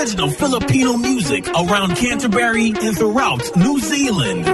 [0.00, 4.46] Original Filipino music around Canterbury and throughout New Zealand.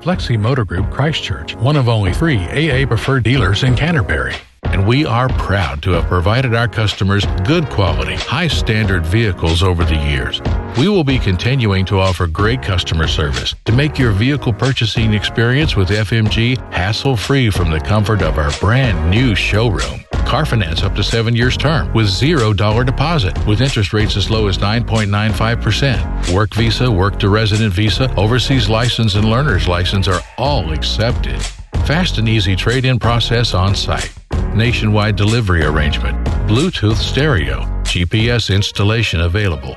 [0.00, 4.34] Flexi Motor Group Christchurch, one of only three AA preferred dealers in Canterbury.
[4.62, 9.84] And we are proud to have provided our customers good quality, high standard vehicles over
[9.84, 10.40] the years.
[10.76, 15.76] We will be continuing to offer great customer service to make your vehicle purchasing experience
[15.76, 20.04] with FMG hassle free from the comfort of our brand new showroom.
[20.26, 24.30] Car finance up to seven years term with zero dollar deposit with interest rates as
[24.30, 26.34] low as 9.95%.
[26.34, 31.40] Work visa, work to resident visa, overseas license, and learner's license are all accepted.
[31.86, 34.12] Fast and easy trade in process on site.
[34.54, 36.16] Nationwide delivery arrangement.
[36.48, 37.60] Bluetooth stereo.
[37.84, 39.76] GPS installation available.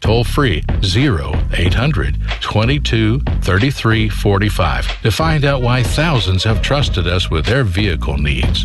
[0.00, 7.46] toll free 0800 22 33 45 to find out why thousands have trusted us with
[7.46, 8.64] their vehicle needs.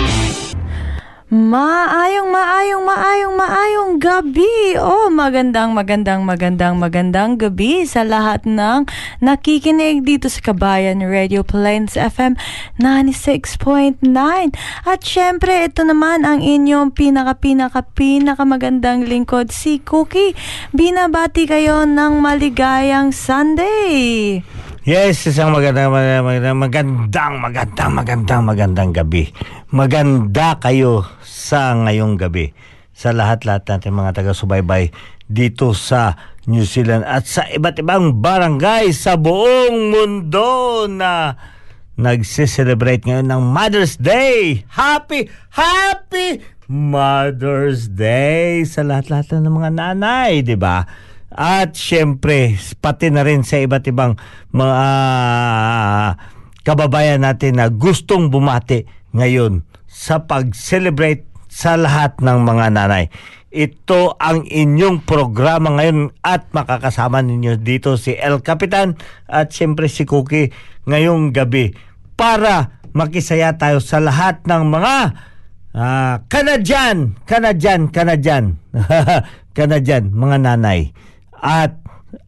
[1.31, 4.75] Maayong, maayong, maayong, maayong gabi.
[4.75, 8.83] Oh, magandang, magandang, magandang, magandang gabi sa lahat ng
[9.23, 12.35] nakikinig dito sa Kabayan Radio Plains FM
[12.83, 14.03] 96.9.
[14.83, 20.35] At syempre, ito naman ang inyong pinaka, pinaka, pinaka magandang lingkod, si Cookie.
[20.75, 24.43] Binabati kayo ng maligayang Sunday.
[24.81, 29.29] Yes, isang magandang, magandang, magandang, magandang, magandang, magandang gabi.
[29.71, 31.05] Maganda kayo
[31.41, 32.53] sa ngayong gabi.
[32.93, 34.93] Sa lahat-lahat natin mga taga-subaybay
[35.25, 36.13] dito sa
[36.45, 41.33] New Zealand at sa iba't ibang barangay sa buong mundo na
[41.97, 44.61] nagse-celebrate ngayon ng Mother's Day.
[44.69, 50.85] Happy, happy Mother's Day sa lahat-lahat ng mga nanay, di ba?
[51.31, 54.19] At syempre, pati na rin sa iba't ibang
[54.51, 54.83] mga
[56.67, 58.83] kababayan natin na gustong bumati
[59.15, 63.11] ngayon sa pag-celebrate sa lahat ng mga nanay.
[63.51, 68.95] Ito ang inyong programa ngayon at makakasama ninyo dito si El Capitan
[69.27, 70.55] at syempre si Cookie
[70.87, 71.75] ngayong gabi
[72.15, 74.95] para makisaya tayo sa lahat ng mga
[75.75, 78.55] uh, Kanadyan, Kanadyan, Kanadyan,
[79.57, 80.95] Kanadyan, mga nanay.
[81.35, 81.75] At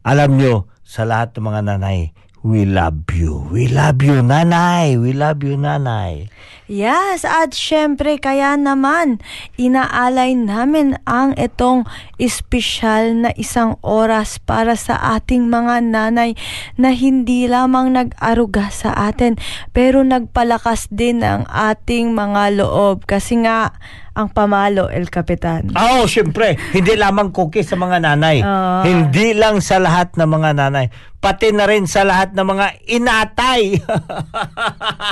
[0.04, 2.12] alam nyo, sa lahat ng mga nanay,
[2.44, 3.48] we love you.
[3.48, 5.00] We love you, nanay.
[5.00, 6.28] We love you, nanay.
[6.64, 9.20] Yes, at syempre kaya naman
[9.60, 11.84] inaalay namin ang itong
[12.16, 16.32] espesyal na isang oras para sa ating mga nanay
[16.80, 19.36] na hindi lamang nag-aruga sa atin
[19.76, 23.04] pero nagpalakas din ang ating mga loob.
[23.04, 23.76] Kasi nga
[24.14, 25.74] ang pamalo, El Capitan.
[25.74, 26.54] Oo, oh, syempre.
[26.70, 28.46] Hindi lamang cookie sa mga nanay.
[28.46, 28.86] Oh.
[28.86, 30.86] Hindi lang sa lahat ng mga nanay.
[31.18, 33.82] Pati na rin sa lahat ng mga inatay.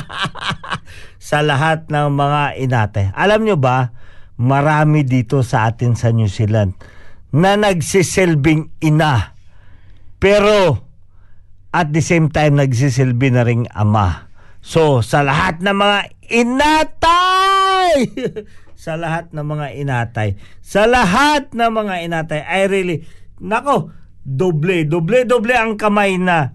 [1.32, 3.10] sa lahat ng mga inatay.
[3.19, 3.90] Alam nyo ba,
[4.38, 6.78] marami dito sa atin sa New Zealand
[7.34, 9.34] na nagsisilbing ina.
[10.22, 10.78] Pero
[11.75, 14.31] at the same time nagsisilbi na ring ama.
[14.62, 15.99] So, sa lahat ng mga
[16.31, 17.94] inatay!
[18.82, 23.06] sa lahat ng mga inatay, sa lahat ng mga inatay, I really
[23.38, 23.94] nako,
[24.26, 26.50] doble, doble, doble ang kamay na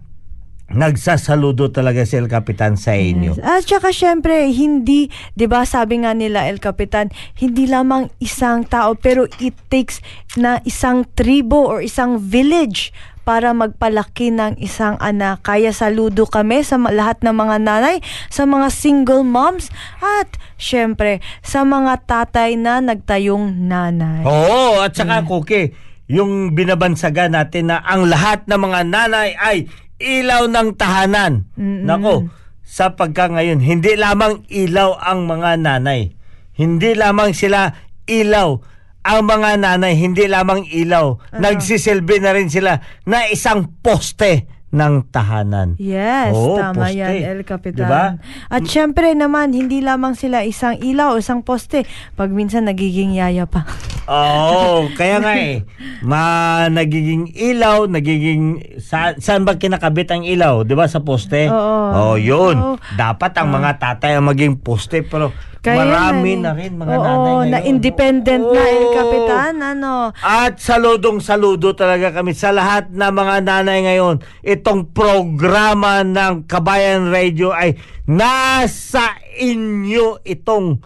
[0.68, 3.40] nagsasaludo talaga si El Capitan sa inyo.
[3.40, 3.44] Yes.
[3.44, 5.08] At saka syempre, hindi,
[5.40, 7.08] 'di ba sabi nga nila El Capitan,
[7.40, 10.04] hindi lamang isang tao pero it takes
[10.36, 12.92] na isang tribo or isang village
[13.28, 15.44] para magpalaki ng isang anak.
[15.44, 18.00] Kaya saludo kami sa lahat ng mga nanay,
[18.32, 19.68] sa mga single moms,
[20.00, 24.24] at syempre, sa mga tatay na nagtayong nanay.
[24.24, 25.76] Oo, at saka Cookie,
[26.08, 29.68] yung binabansaga natin na ang lahat ng mga nanay ay
[29.98, 31.50] ilaw ng tahanan.
[31.86, 32.30] Nako,
[32.68, 36.14] sa pagka ngayon, hindi lamang ilaw ang mga nanay.
[36.58, 37.74] Hindi lamang sila
[38.10, 38.60] ilaw.
[39.08, 41.16] Ang mga nanay, hindi lamang ilaw.
[41.32, 45.80] Nagsisilbi na rin sila na isang poste ng tahanan.
[45.80, 47.00] Yes, Oo, tama poste.
[47.00, 47.88] yan, El Capitan.
[47.88, 48.06] Diba?
[48.52, 51.88] At syempre naman, hindi lamang sila isang ilaw o isang poste.
[52.20, 53.64] Pag minsan nagiging yaya pa.
[54.12, 55.64] Oo, kaya nga eh.
[56.04, 58.60] Ma, nagiging ilaw, nagiging...
[58.84, 60.68] Sa, saan ba kinakabit ang ilaw?
[60.68, 61.48] Di ba sa poste?
[61.48, 61.88] Oo.
[61.96, 62.56] Oh, yun.
[62.60, 62.76] Oo.
[63.00, 65.32] Dapat ang mga tatay ang maging poste, pero
[65.68, 66.58] Kaya marami yan, na eh.
[66.58, 67.48] rin mga Oo, nanay ngayon.
[67.52, 68.94] na independent na, El Oo.
[68.94, 69.54] Capitan.
[69.60, 69.94] Ano?
[70.16, 74.16] At saludong saludo talaga kami sa lahat na mga nanay ngayon.
[74.42, 77.76] Itong programa ng Kabayan Radio ay
[78.08, 80.80] nasa inyo itong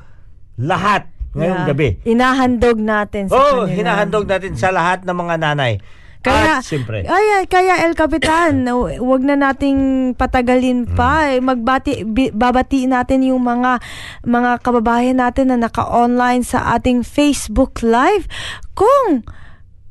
[0.58, 1.70] lahat ngayong Yeah.
[1.70, 1.90] gabi.
[2.04, 3.78] Inahandog natin sa Oo, oh, kanila.
[3.78, 5.80] hinahandog natin sa lahat ng mga nanay.
[6.22, 8.62] Kaya, At siyempre, ay, ay, kaya El Capitan,
[9.10, 11.26] wag na nating patagalin pa.
[11.26, 11.34] Hmm.
[11.34, 13.82] Eh, Magbati, bi- babatiin natin yung mga
[14.30, 18.30] mga kababayan natin na naka-online sa ating Facebook Live.
[18.78, 19.26] Kung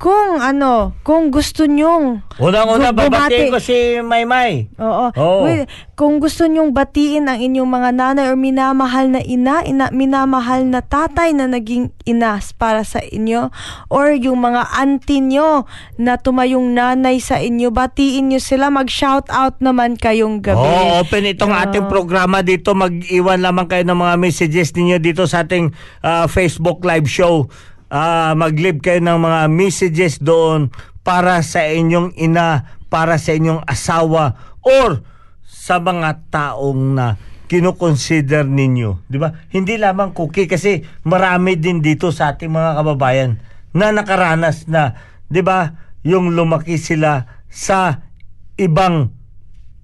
[0.01, 4.73] kung ano, kung gusto nyong unang-una gu- babatiin bumati- ko si Maymay.
[4.81, 5.13] Oo.
[5.13, 5.45] Oo.
[5.45, 10.65] Wait, kung gusto nyong batiin ang inyong mga nanay or minamahal na ina, ina, minamahal
[10.65, 13.53] na tatay na naging ina para sa inyo
[13.93, 15.69] or yung mga auntie nyo
[16.01, 20.65] na tumayong nanay sa inyo, batiin nyo sila, mag-shout out naman kayong gabi.
[20.65, 21.61] Oh, open itong Oo.
[21.61, 22.73] ating programa dito.
[22.73, 27.53] Mag-iwan lamang kayo ng mga messages ninyo dito sa ating ah, Facebook live show.
[27.91, 30.71] Ah, mag-leave kayo ng mga messages doon
[31.03, 35.03] para sa inyong ina, para sa inyong asawa, or
[35.43, 37.19] sa mga taong na
[37.51, 39.11] kinukonsider ninyo.
[39.11, 39.35] Di ba?
[39.51, 43.43] Hindi lamang cookie kasi marami din dito sa ating mga kababayan
[43.75, 44.95] na nakaranas na,
[45.27, 45.75] di ba,
[46.07, 48.07] yung lumaki sila sa
[48.55, 49.11] ibang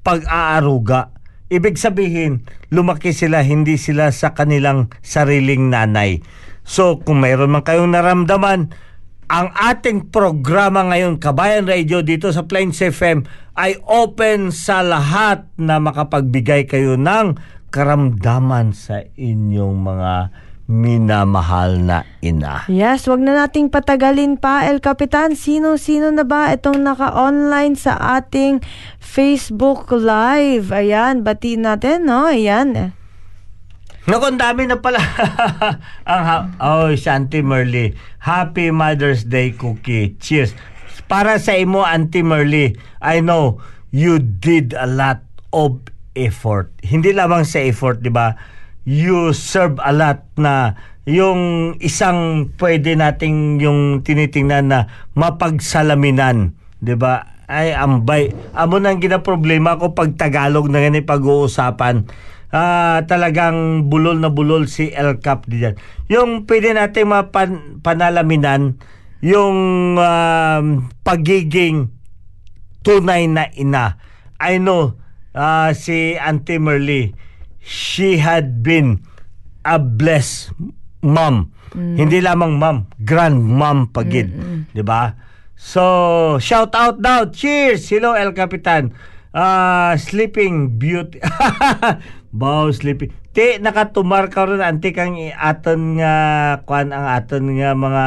[0.06, 1.11] pag-aaruga.
[1.50, 6.23] Ibig sabihin, lumaki sila hindi sila sa kanilang sariling nanay.
[6.67, 8.75] So, kung mayroon man kayong naramdaman,
[9.27, 13.23] ang ating programa ngayon, Kabayan Radio dito sa Plains FM
[13.55, 17.39] ay open sa lahat na makapagbigay kayo ng
[17.71, 20.13] karamdaman sa inyong mga
[20.67, 22.67] minamahal na ina.
[22.67, 25.39] Yes, wag na nating patagalin pa, El Capitan.
[25.39, 28.59] Sino-sino na ba itong naka-online sa ating
[28.99, 30.75] Facebook Live?
[30.75, 32.27] Ayan, batiin natin, no?
[32.27, 32.95] Ayan.
[34.06, 35.03] Naku, ang dami na pala.
[36.11, 37.99] ang ha- oh, Shanti Merly.
[38.23, 40.14] Happy Mother's Day cookie.
[40.23, 40.55] Cheers.
[41.11, 43.58] Para sa imo, Auntie Merly, I know
[43.91, 45.82] you did a lot of
[46.14, 46.70] effort.
[46.87, 48.38] Hindi lamang sa effort, di ba?
[48.87, 54.81] You serve a lot na yung isang pwede nating yung tinitingnan na
[55.14, 57.35] mapagsalaminan, 'di ba?
[57.47, 58.35] Ay ambay.
[58.54, 62.07] Amo nang ginaproblema ko pag Tagalog na ganit pag-uusapan.
[62.55, 65.75] Ah, talagang bulol na bulol si El Cap diyan.
[66.07, 68.79] Yung pwede nating mapan, panalaminan
[69.25, 69.59] yung
[69.99, 70.67] um,
[71.03, 71.91] pagiging
[72.87, 73.99] tunay na ina.
[74.38, 74.95] I know
[75.35, 77.17] ah, si Auntie Merly,
[77.59, 79.03] she had been
[79.67, 80.55] a blessed
[81.03, 81.50] mom.
[81.76, 84.33] Hindi lamang mom, grandmom pagid,
[84.73, 85.12] 'di ba?
[85.59, 87.29] So, shout out daw.
[87.29, 87.85] Cheers.
[87.91, 88.97] Hello El Capitan.
[89.37, 91.21] Ah, sleeping beauty.
[92.37, 93.16] Bow sleeping.
[93.33, 96.14] Ti nakatumar ka ron anti kang aton nga
[96.69, 98.07] kwan ang aton nga mga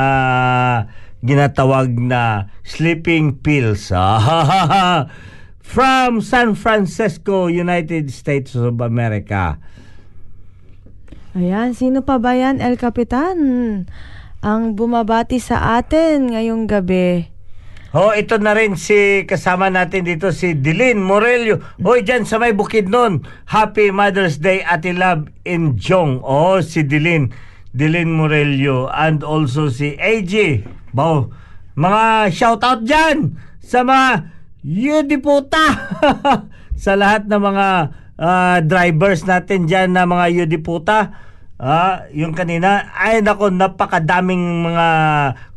[1.25, 3.89] ginatawag na sleeping pills.
[5.69, 9.57] From San Francisco, United States of America.
[11.37, 13.37] Ayan, sino pa ba yan, El Capitan?
[14.41, 17.29] Ang bumabati sa atin ngayong gabi.
[17.89, 21.57] Oh, ito na rin si kasama natin dito si Dilin Morelio.
[21.81, 23.25] Hoy, dyan sa may bukid nun.
[23.49, 26.21] Happy Mother's Day, Ate Love in Jong.
[26.21, 27.33] Oh, si Dilin.
[27.73, 28.93] Dilin Morelio.
[28.93, 30.69] And also si AJ.
[30.93, 31.33] Wow.
[31.73, 35.65] Mga shoutout dyan sa mga Yudiputa.
[36.85, 37.67] sa lahat ng mga
[38.21, 41.28] ah, drivers natin dyan na mga Yudiputa.
[41.59, 44.87] Ah, yung kanina, ay nako, napakadaming mga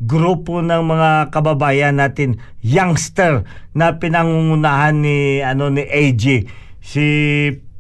[0.03, 6.51] grupo ng mga kababayan natin, youngster na pinangungunahan ni ano ni AG,
[6.83, 7.07] si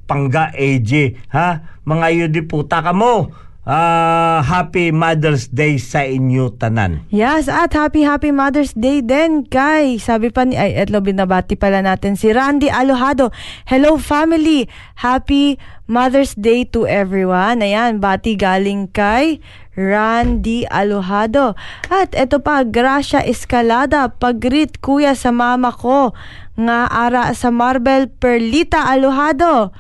[0.06, 1.66] Pangga AG, ha?
[1.82, 3.34] Mga yudiputa ka mo.
[3.62, 7.06] Ah, happy Mother's Day sa inyo tanan.
[7.14, 11.78] Yes, at happy happy Mother's Day din kay sabi pa ni ay etlo binabati pala
[11.78, 13.30] natin si Randy Alohado.
[13.70, 14.66] Hello family.
[14.98, 17.62] Happy Mother's Day to everyone.
[17.62, 19.38] Ayan, bati galing kay
[19.78, 21.54] Randy Alohado.
[21.86, 26.10] At eto pa, Gracia Escalada, pagrit kuya sa mama ko
[26.58, 29.70] nga ara sa Marble Perlita Alohado.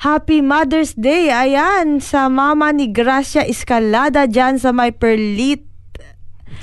[0.00, 1.28] Happy Mother's Day.
[1.28, 5.68] Ayan, sa mama ni Gracia Escalada dyan sa may Perlit.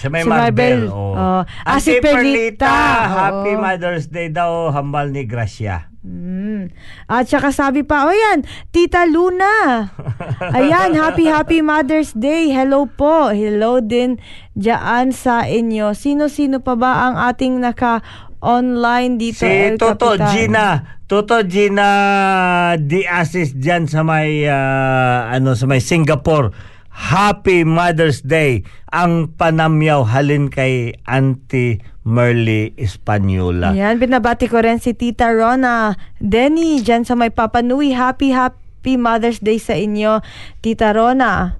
[0.01, 0.89] Sa may Si Marbel.
[0.89, 0.93] Marbel.
[0.93, 1.13] Oh.
[1.13, 1.41] Oh.
[1.45, 2.65] Ah, si Ate Perlita.
[3.05, 3.61] Happy Oo.
[3.61, 5.85] Mother's Day daw, hambal ni Gracia.
[6.01, 6.73] Mm.
[7.05, 8.41] At saka sabi pa, o yan,
[8.73, 9.85] Tita Luna.
[10.57, 12.49] Ayan, happy happy Mother's Day.
[12.49, 13.29] Hello po.
[13.29, 14.17] Hello din
[14.57, 15.93] dyan sa inyo.
[15.93, 19.45] Sino-sino pa ba ang ating naka-online dito?
[19.45, 20.33] Si El Toto Capitan?
[20.33, 26.51] Gina, Toto Gina Diasis diyan sa may ah, ano sa may Singapore.
[26.91, 33.71] Happy Mother's Day ang panamyaw halin kay Auntie Merly Espanyola.
[33.71, 35.95] Ayan, binabati ko rin si Tita Rona.
[36.19, 37.95] Denny, dyan sa may Papanui.
[37.95, 40.19] Happy, happy Mother's Day sa inyo,
[40.59, 41.55] Tita Rona.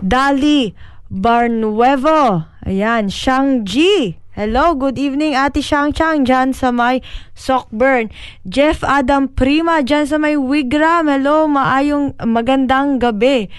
[0.00, 0.72] Dali
[1.12, 2.48] Barnuevo.
[2.64, 4.19] Ayan, Shang-Ji.
[4.40, 7.04] Hello, good evening Ate Shang Chang dyan sa may
[7.36, 8.08] Sockburn.
[8.48, 11.12] Jeff Adam Prima dyan sa may Wigram.
[11.12, 13.52] Hello, maayong magandang gabi.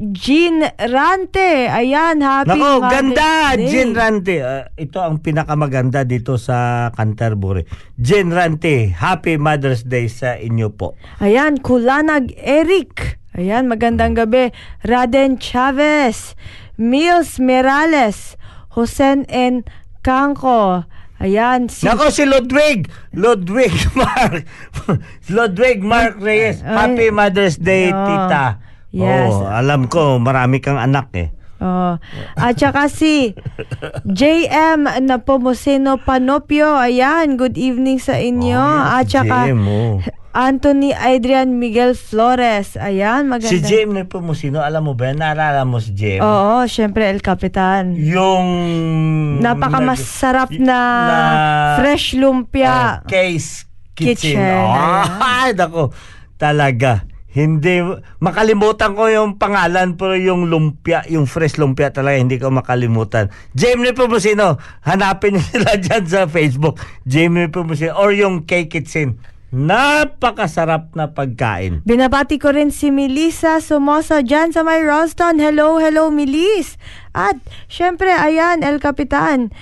[0.00, 1.68] Jean Rante.
[1.68, 3.68] Ayan, happy Nako, Mother's ganda, Day.
[3.68, 4.36] Jen Rante.
[4.40, 7.68] Ah, ito ang pinakamaganda dito sa Canterbury.
[8.00, 10.96] Jen Rante, Happy Mother's Day sa inyo po.
[11.20, 13.20] Ayan, Kulanag Eric.
[13.36, 14.56] Ayan, magandang gabi.
[14.88, 16.32] Raden Chavez.
[16.80, 18.40] Mills Merales.
[18.76, 19.64] Josen N.
[20.04, 20.84] Kanko.
[21.16, 21.88] Ayan, si...
[21.88, 24.44] Nako si Ludwig, Ludwig Mark,
[25.32, 26.60] Ludwig Mark Reyes.
[26.60, 28.60] Happy Mother's Day, Oh, tita.
[28.92, 29.32] yes.
[29.32, 31.32] Oh, alam ko, marami kang anak eh.
[31.56, 31.96] Oh.
[32.36, 33.32] At saka si
[34.04, 36.76] JM Napomuceno Panopio.
[36.76, 38.60] Ayan, good evening sa inyo.
[38.60, 40.04] At saka JM, oh.
[40.36, 42.76] Anthony Adrian Miguel Flores.
[42.76, 43.48] Ayan, maganda.
[43.48, 44.60] Si JM na po mo, sino?
[44.60, 45.08] Alam mo ba?
[45.10, 46.20] Naalala mo si JM?
[46.20, 47.96] Oo, syempre El Capitan.
[47.96, 48.44] Yung...
[49.40, 53.00] Napakamasarap na, na- fresh lumpia.
[53.00, 53.64] Oh, case
[53.96, 54.36] kitchen.
[54.36, 55.96] Kitchen, Oh, ay, nako.
[56.36, 57.08] Talaga.
[57.32, 57.80] Hindi,
[58.16, 63.28] makalimutan ko yung pangalan pero yung lumpia, yung fresh lumpia talaga hindi ko makalimutan.
[63.52, 66.76] Jamie Pumusino, hanapin niyo sila dyan sa Facebook.
[67.04, 69.16] Jamie Pumusino or yung cake kitchen.
[69.54, 71.86] Napakasarap na pagkain.
[71.86, 75.38] Binabati ko rin si Melissa Sumoso dyan sa may Ralston.
[75.38, 76.74] Hello, hello, Melis.
[77.14, 77.38] At,
[77.70, 79.54] syempre, ayan, El Capitan.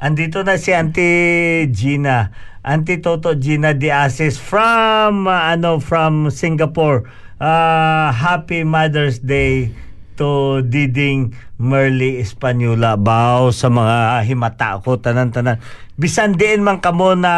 [0.00, 2.32] Andito na si Auntie Gina.
[2.66, 7.06] Auntie Toto Gina Diasis from uh, ano from Singapore.
[7.38, 9.70] Uh, happy Mother's Day
[10.18, 13.00] to Diding Merly Espanyola.
[13.00, 15.60] Bao sa mga himata ko tanan-tanan.
[15.96, 17.32] Bisan diin man kamo na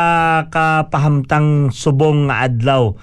[0.50, 2.98] kapahamtang subong nga adlaw.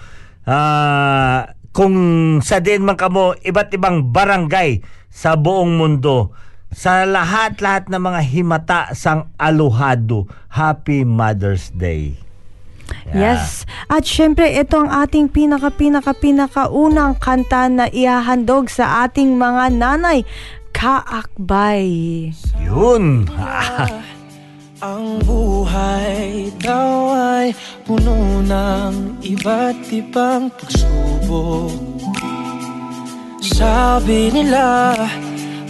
[0.45, 1.95] Ah, kung
[2.43, 6.35] sa din man kamo iba't ibang barangay sa buong mundo
[6.75, 10.27] sa lahat-lahat ng mga himata sang aluhado.
[10.51, 12.19] Happy Mother's Day.
[13.15, 13.63] Yes.
[13.89, 19.73] At syempre, ito ang ating pinaka, pinaka, pinaka unang kanta na ihahandog sa ating mga
[19.77, 20.25] nanay.
[20.75, 21.87] Kaakbay.
[22.59, 23.31] Yun.
[24.83, 27.55] Ang buhay daw ay
[27.87, 31.71] puno ng iba't ibang pagsubok
[33.39, 34.93] Sabi nila,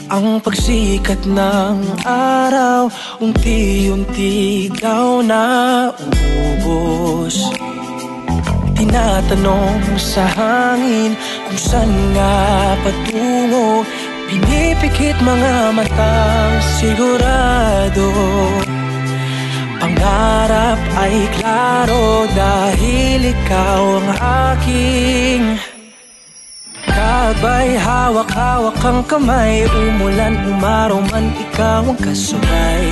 [0.09, 2.89] ang pagsikat ng araw
[3.21, 5.45] Unti-unti daw na
[5.93, 7.45] ubos
[8.73, 11.13] Tinatanong sa hangin
[11.45, 12.35] kung saan nga
[12.83, 13.85] patungo
[14.25, 18.09] Pinipikit mga matang sigurado.
[19.79, 24.09] Pangarap ay klaro dahil ikaw ang
[24.57, 25.41] aking
[26.85, 32.85] Kabay, hawak-hawak ang kamay Umulan, umaraw man, ikaw ang kasabay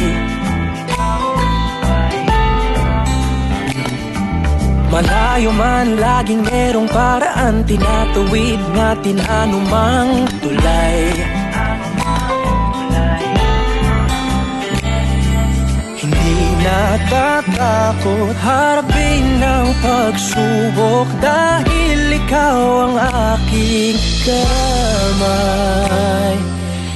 [4.93, 7.65] Malayo man, laging merong paraan.
[7.65, 11.02] Tinatawid natin anumang tulay
[16.63, 22.95] natatakot harapin ng pagsubok Dahil ikaw ang
[23.35, 25.55] aking kamay.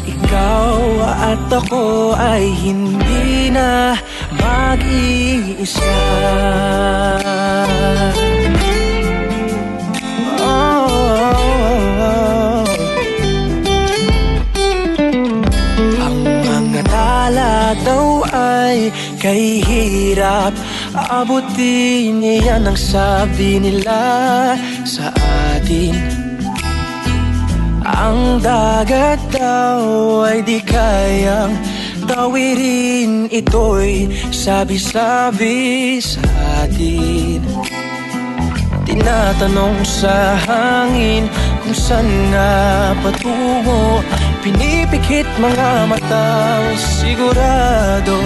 [0.08, 4.00] Ikaw at ako ay hindi na
[4.40, 6.00] mag-iisa.
[17.78, 20.54] Daw ay kay hirap
[20.98, 24.02] Abutin niya ang sabi nila
[24.82, 25.14] sa
[25.54, 25.94] atin.
[27.86, 31.54] Ang dagat daw ay di kayang
[32.10, 36.24] tawirin Ito'y sabi-sabi sa
[36.66, 37.42] atin.
[38.90, 41.30] Tinatanong sa hangin
[41.62, 42.54] kung saan nga
[43.06, 44.02] patungo.
[44.42, 48.18] Pinipikit mga matang sigurado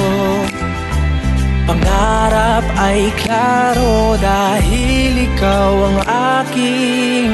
[1.72, 5.98] Pangarap ay klaro dahil ikaw ang
[6.44, 7.32] aking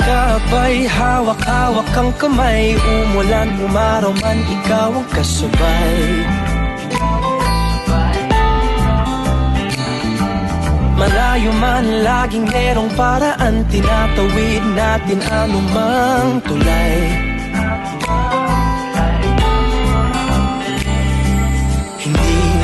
[0.00, 6.24] Kapay hawak-hawak ang kamay Umulan, umaraw man, ikaw ang kasabay.
[10.96, 17.25] Malayo man, laging merong paraan Tinatawid natin anumang tulay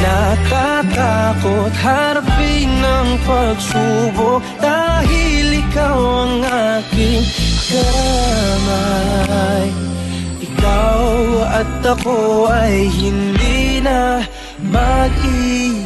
[0.03, 7.23] natatakot harapin ng pagsubok Dahil ikaw ang aking
[7.71, 9.67] kamay.
[10.43, 11.03] Ikaw
[11.63, 14.27] at ako ay hindi na
[14.71, 15.82] mag-isa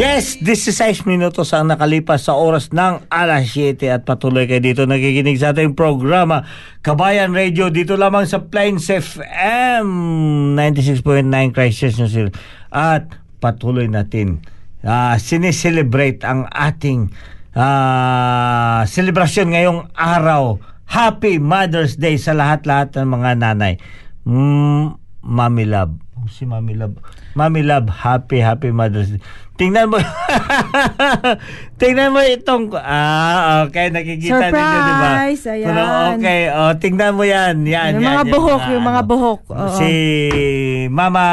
[0.00, 5.36] Yes, 16 minutos ang nakalipas sa oras ng alas 7 at patuloy kayo dito nakikinig
[5.36, 6.48] sa ating programa
[6.80, 9.86] Kabayan Radio dito lamang sa Plains FM
[10.56, 12.36] 96.9 Christchurch New Zealand.
[12.72, 14.40] at patuloy natin
[14.80, 17.12] uh, sineselebrate ang ating
[17.56, 20.58] ah, selebrasyon ngayong araw.
[20.92, 23.74] Happy Mother's Day sa lahat-lahat ng mga nanay.
[24.28, 25.96] Mm, Mami Love.
[26.28, 27.00] Si Mami Love.
[27.32, 29.22] Mami Love, happy, happy Mother's Day.
[29.62, 29.98] Tingnan mo.
[31.82, 35.06] tingnan mo itong ah okay nakikita ninyo di ba?
[35.06, 35.42] Surprise!
[35.48, 35.66] Ayan.
[35.66, 35.82] Pero
[36.14, 37.54] okay, oh tingnan mo yan.
[37.62, 39.10] Yan, Yung yan, mga yan, buhok, mga yung mga ano.
[39.10, 39.40] buhok.
[39.48, 39.76] Oo.
[39.78, 39.90] Si
[40.88, 41.24] Mama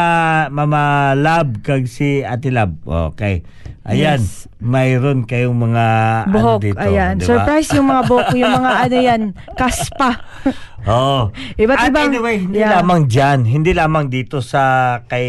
[0.50, 0.82] Mama
[1.14, 2.78] Love kag si Ate Love.
[3.14, 3.42] Okay.
[3.90, 4.46] Ayan, Yes.
[4.62, 5.86] mayroon kayong mga
[6.30, 7.14] buhok, ano dito, ayan.
[7.18, 7.30] di ba?
[7.32, 9.22] Surprise yung mga buhok, yung mga ano yan,
[9.58, 10.12] kaspa.
[10.86, 11.34] Oh.
[11.58, 12.78] Iba't At ibang- anyway, hindi yeah.
[12.78, 14.62] lamang diyan, hindi lamang dito sa
[15.10, 15.26] kay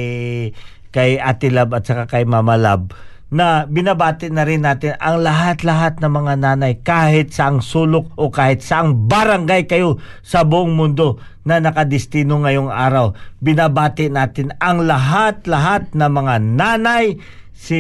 [0.90, 6.03] kay Ate Love at saka kay Mama Love na binabati na rin natin ang lahat-lahat
[6.03, 11.62] ng mga nanay kahit saang sulok o kahit saang barangay kayo sa buong mundo na
[11.62, 13.14] nakadestino ngayong araw.
[13.38, 17.22] Binabati natin ang lahat-lahat ng mga nanay.
[17.55, 17.79] Si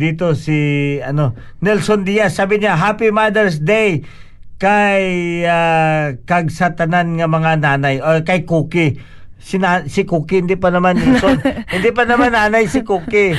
[0.00, 0.56] dito si
[1.04, 2.40] ano Nelson Diaz.
[2.40, 4.08] Sabi niya Happy Mother's Day.
[4.58, 5.04] Kay
[5.46, 8.98] ah, kag sa tanan nga mga nanay o kay Cookie
[9.38, 11.38] si, na, si Cookie hindi pa naman Nelson
[11.74, 13.38] hindi pa naman nanay si Cookie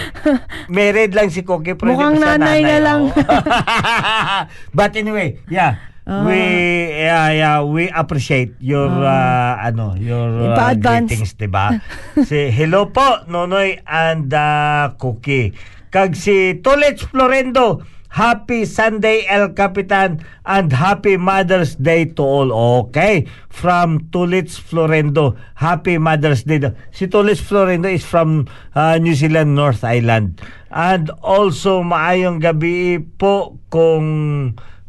[0.68, 3.00] married lang si Cookie pero Mukhang siya nanay nga lang.
[3.06, 3.14] oo.
[4.78, 5.76] but anyway yeah
[6.10, 6.26] Ah.
[6.26, 6.42] we
[6.90, 11.06] yeah, yeah we appreciate your ah, ano your Ipa-advance.
[11.14, 11.78] greetings diba
[12.26, 15.54] si hello po Nonoy and ah, Cookie
[15.94, 22.50] kag si Tulits Florendo Happy Sunday El Capitan and Happy Mother's Day to all.
[22.90, 23.30] Okay.
[23.54, 25.38] From Tulits Florendo.
[25.54, 26.58] Happy Mother's Day.
[26.90, 30.42] Si Tulits Florendo is from uh, New Zealand North Island.
[30.74, 34.06] And also maayong gabi po kung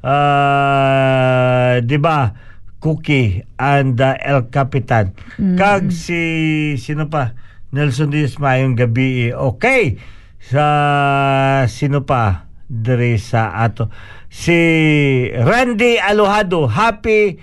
[0.00, 2.32] uh, 'di ba
[2.80, 5.12] Cookie and uh, El Capitan.
[5.60, 7.36] Kag si sino pa?
[7.70, 9.30] Nelson Diaz maayong gabi.
[9.30, 10.00] Okay.
[10.40, 10.64] Sa
[11.68, 12.49] sino pa?
[12.70, 13.90] Dere sa ato.
[14.30, 14.54] Si
[15.34, 16.70] Randy Alohado.
[16.70, 17.34] Happy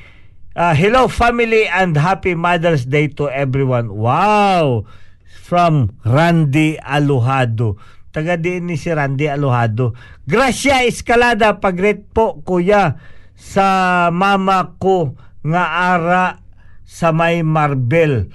[0.56, 3.92] uh, hello family and happy Mother's Day to everyone.
[3.92, 4.88] Wow.
[5.28, 7.76] From Randy Alohado.
[8.16, 9.92] Taga din ni si Randy Alohado.
[10.24, 12.96] Gracia Escalada, pagret po kuya
[13.36, 15.14] sa mama ko
[15.44, 16.26] nga ara
[16.88, 18.32] sa may Marbel.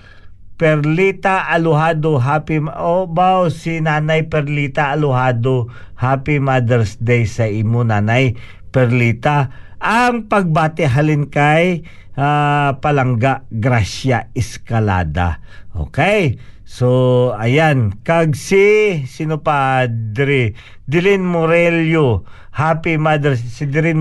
[0.61, 8.39] Perlita Aluhado, happy oh bao si Nanay Perlita Aluhado, happy Mother's Day sa imo Nanay
[8.71, 9.51] Perlita.
[9.83, 11.83] Ang pagbati halin kay
[12.15, 15.43] ah, Palangga Gracia Escalada.
[15.75, 16.39] Okay?
[16.73, 18.01] So, ayan.
[18.01, 19.85] Kag si, sino pa?
[19.91, 20.57] Dre.
[20.89, 22.25] Dilin Morelio.
[22.53, 24.01] Happy Mother's Si Dilin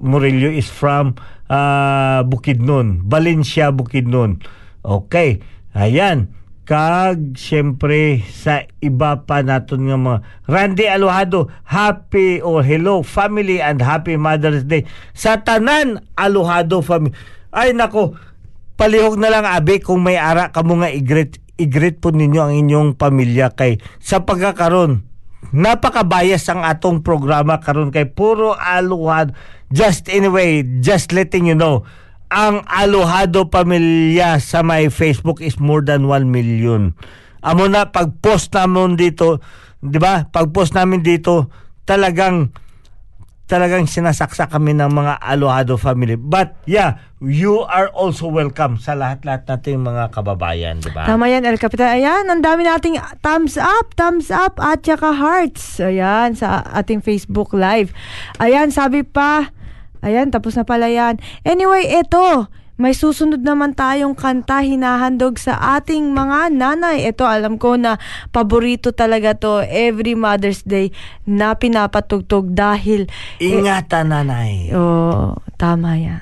[0.00, 1.12] Morelio is from
[1.52, 3.04] uh, Bukidnon.
[3.04, 4.40] Valencia, Bukidnon.
[4.80, 5.44] Okay.
[5.76, 6.32] Ayan.
[6.66, 10.18] Kag, syempre, sa iba pa naton nga mga
[10.50, 14.82] Randy Aluhado, happy or hello family and happy Mother's Day.
[15.14, 17.14] Sa tanan, Aluhado family.
[17.54, 18.18] Ay, nako,
[18.74, 22.52] palihog na lang, Abe, kung may ara ka mo nga i-greet i-greet po ninyo ang
[22.52, 25.08] inyong pamilya kay sa pagkakaroon
[25.56, 29.32] napaka-bias ang atong programa karon kay puro aluhad
[29.72, 31.80] just anyway just letting you know
[32.32, 36.92] ang aluhado pamilya sa my Facebook is more than 1 million
[37.46, 39.38] amo na pag-post namin dito
[39.78, 41.50] di ba pag-post namin dito
[41.86, 42.50] talagang
[43.46, 46.18] talagang sinasaksa kami ng mga Alohado family.
[46.18, 51.06] But yeah, you are also welcome sa lahat-lahat nating mga kababayan, di ba?
[51.06, 51.94] Tama yan, El Capitan.
[51.94, 55.78] Ayan, ang dami nating thumbs up, thumbs up, at saka hearts.
[55.78, 57.94] Ayan, sa ating Facebook Live.
[58.42, 59.54] Ayan, sabi pa,
[60.04, 61.20] ayan, tapos na pala yan.
[61.46, 67.08] Anyway, ito, may susunod naman tayong kanta hinahandog sa ating mga nanay.
[67.08, 67.96] Ito alam ko na
[68.36, 70.92] paborito talaga to every Mother's Day
[71.24, 73.08] na pinapatugtog dahil
[73.40, 74.52] Ingatan, eh, nanay.
[74.76, 76.20] Oh, tama yan.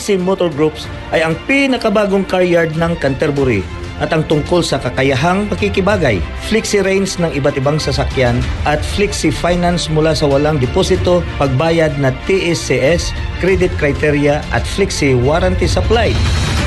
[0.00, 3.60] Flexi Motor Groups ay ang pinakabagong car yard ng Canterbury
[4.00, 9.92] at ang tungkol sa kakayahang pakikibagay, flexi range ng iba't ibang sasakyan at flexi finance
[9.92, 13.12] mula sa walang deposito, pagbayad na TSCS,
[13.44, 16.16] credit criteria at flexi warranty supply.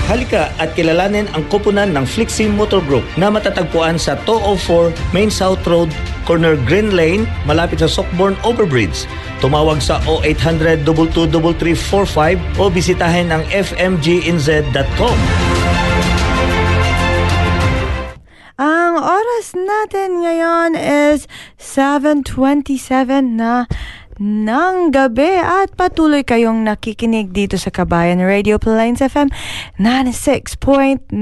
[0.03, 5.63] Halika at kilalanin ang koponan ng Flexi Motor Group na matatagpuan sa 204 Main South
[5.63, 5.87] Road,
[6.27, 9.07] corner Green Lane, malapit sa Sockborn Overbridge.
[9.39, 15.17] Tumawag sa 0800 22345 o bisitahin ang fmginz.com.
[18.53, 21.25] Ang oras natin ngayon is
[21.57, 23.65] 7.27 na
[24.21, 29.33] ng gabi at patuloy kayong nakikinig dito sa Kabayan Radio Plains FM
[29.81, 31.13] 96.9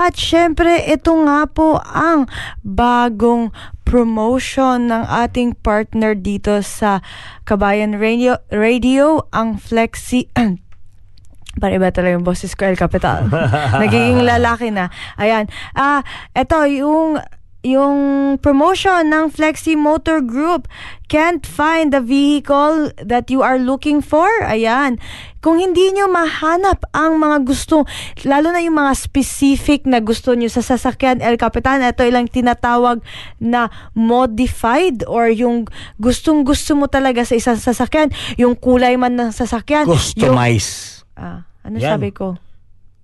[0.00, 2.24] at syempre ito nga po ang
[2.64, 3.52] bagong
[3.84, 7.02] promotion ng ating partner dito sa
[7.42, 10.30] Kabayan Radio, Radio ang Flexi
[11.60, 13.26] para iba talaga yung boses ko, El Capital.
[13.82, 14.88] Nagiging lalaki na.
[15.18, 15.50] Ayan.
[15.74, 17.18] Ah, eto, yung
[17.60, 20.64] yung promotion ng Flexi Motor Group
[21.12, 24.28] can't find the vehicle that you are looking for.
[24.46, 24.96] Ayan.
[25.40, 27.88] Kung hindi nyo mahanap ang mga gusto,
[28.24, 33.00] lalo na yung mga specific na gusto nyo sa sasakyan, El Capitan, ito ilang tinatawag
[33.40, 35.64] na modified or yung
[35.96, 39.88] gustong gusto mo talaga sa isang sasakyan, yung kulay man ng sasakyan.
[39.88, 41.02] Yung, Customize.
[41.16, 41.96] ah, ano Yan.
[41.96, 42.36] sabi ko?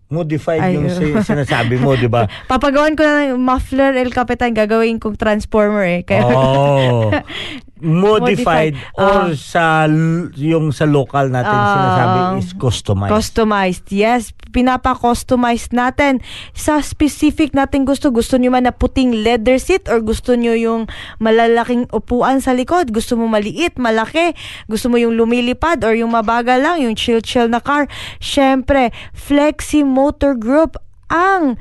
[0.07, 0.95] Modified Ay, yung oh.
[0.95, 2.31] si- sinasabi mo, di ba?
[2.51, 6.01] Papagawan ko na ng muffler El Capitan, gagawin kong transformer eh.
[6.03, 7.11] Kaya, Oh.
[7.77, 8.75] Modified, Modified.
[8.97, 9.37] or Ah.
[9.37, 9.85] sa
[10.33, 11.69] yung sa local natin Ah.
[11.73, 13.13] sinasabi is customized.
[13.13, 13.87] Customized.
[13.93, 18.09] Yes, pinapa-customize natin sa specific natin gusto.
[18.09, 22.89] Gusto nyo man na puting leather seat or gusto nyo yung malalaking upuan sa likod.
[22.91, 24.33] Gusto mo maliit, malaki.
[24.65, 27.85] Gusto mo yung lumilipad or yung mabagal lang, yung chill-chill na car.
[28.17, 31.61] Syempre, Flexi Motor Group ang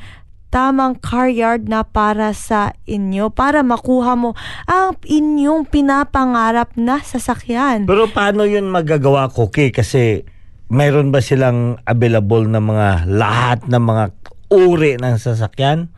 [0.55, 7.83] tamang car yard na para sa inyo para makuha mo ang inyong pinapangarap na sasakyan.
[7.83, 9.75] Pero paano yun magagawa, Cookie?
[9.75, 10.23] Kasi
[10.71, 14.03] mayroon ba silang available na mga lahat ng mga
[14.47, 15.91] uri ng sasakyan?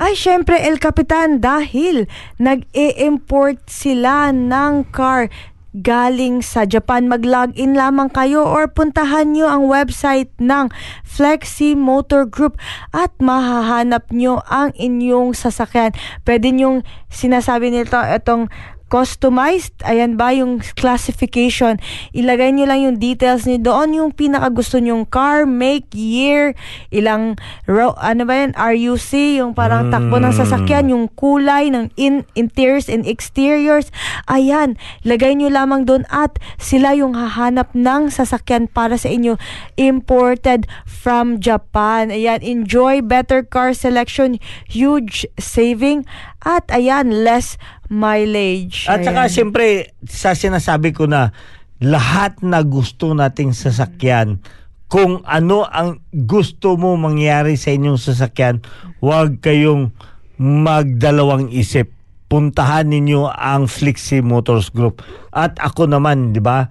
[0.00, 2.08] Ay, syempre, El Capitan, dahil
[2.40, 5.28] nag-e-import sila ng car
[5.74, 7.10] galing sa Japan.
[7.10, 10.70] Mag-login lamang kayo or puntahan nyo ang website ng
[11.02, 12.54] Flexi Motor Group
[12.94, 15.90] at mahahanap nyo ang inyong sasakyan.
[16.22, 18.46] Pwede nyong sinasabi nito itong
[18.94, 21.82] customized, ayan ba yung classification.
[22.14, 26.54] Ilagay nyo lang yung details nyo doon, yung pinaka gusto nyong car, make, year,
[26.94, 27.34] ilang,
[27.66, 32.86] ro- ano ba yan, RUC, yung parang takbo ng sasakyan, yung kulay ng in, interiors
[32.86, 33.90] and exteriors.
[34.30, 39.34] Ayan, lagay nyo lamang doon at sila yung hahanap ng sasakyan para sa inyo
[39.74, 42.14] imported from Japan.
[42.14, 44.38] Ayan, enjoy better car selection,
[44.70, 46.06] huge saving,
[46.46, 47.56] at ayan, less
[47.88, 48.88] mileage.
[48.88, 49.32] At saka Ayan.
[49.32, 49.66] siyempre,
[50.08, 51.34] sa sinasabi ko na
[51.82, 54.40] lahat na gusto nating sasakyan,
[54.88, 58.62] kung ano ang gusto mo mangyari sa inyong sasakyan,
[59.02, 59.90] huwag kayong
[60.38, 61.90] magdalawang isip.
[62.30, 65.04] Puntahan ninyo ang Flexi Motors Group.
[65.30, 66.70] At ako naman, di ba,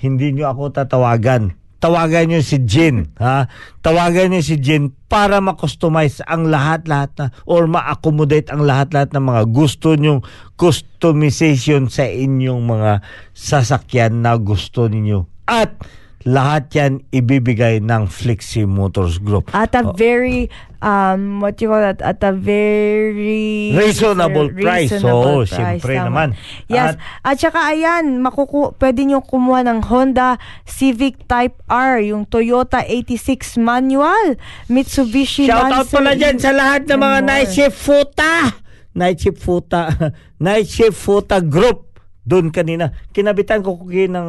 [0.00, 1.54] hindi nyo ako tatawagan.
[1.84, 3.44] Tawagan nyo si Jin, ha?
[3.84, 9.42] Tawagan nyo si Jin para ma-customize ang lahat-lahat na or ma-accommodate ang lahat-lahat ng mga
[9.52, 10.24] gusto nyong
[10.56, 13.04] customization sa inyong mga
[13.36, 15.28] sasakyan na gusto ninyo.
[15.44, 15.76] At
[16.24, 19.52] lahat yan ibibigay ng Flexi Motors Group.
[19.52, 20.48] At a very,
[20.80, 22.00] um, what you call that?
[22.00, 23.76] At a very...
[23.76, 25.04] Reasonable price.
[25.04, 26.08] Oo, siyempre tama.
[26.08, 26.28] naman.
[26.64, 26.96] Yes.
[27.20, 33.60] At, saka ayan, makuku pwede nyo kumuha ng Honda Civic Type R, yung Toyota 86
[33.60, 34.40] manual,
[34.72, 35.92] Mitsubishi Shout out Lancer.
[35.92, 38.64] pala dyan sa lahat ng mga night shift futa.
[38.96, 39.92] Night shift futa.
[40.40, 41.93] night shift futa group.
[42.24, 42.96] Doon kanina.
[43.12, 44.28] Kinabitan ko kuki ng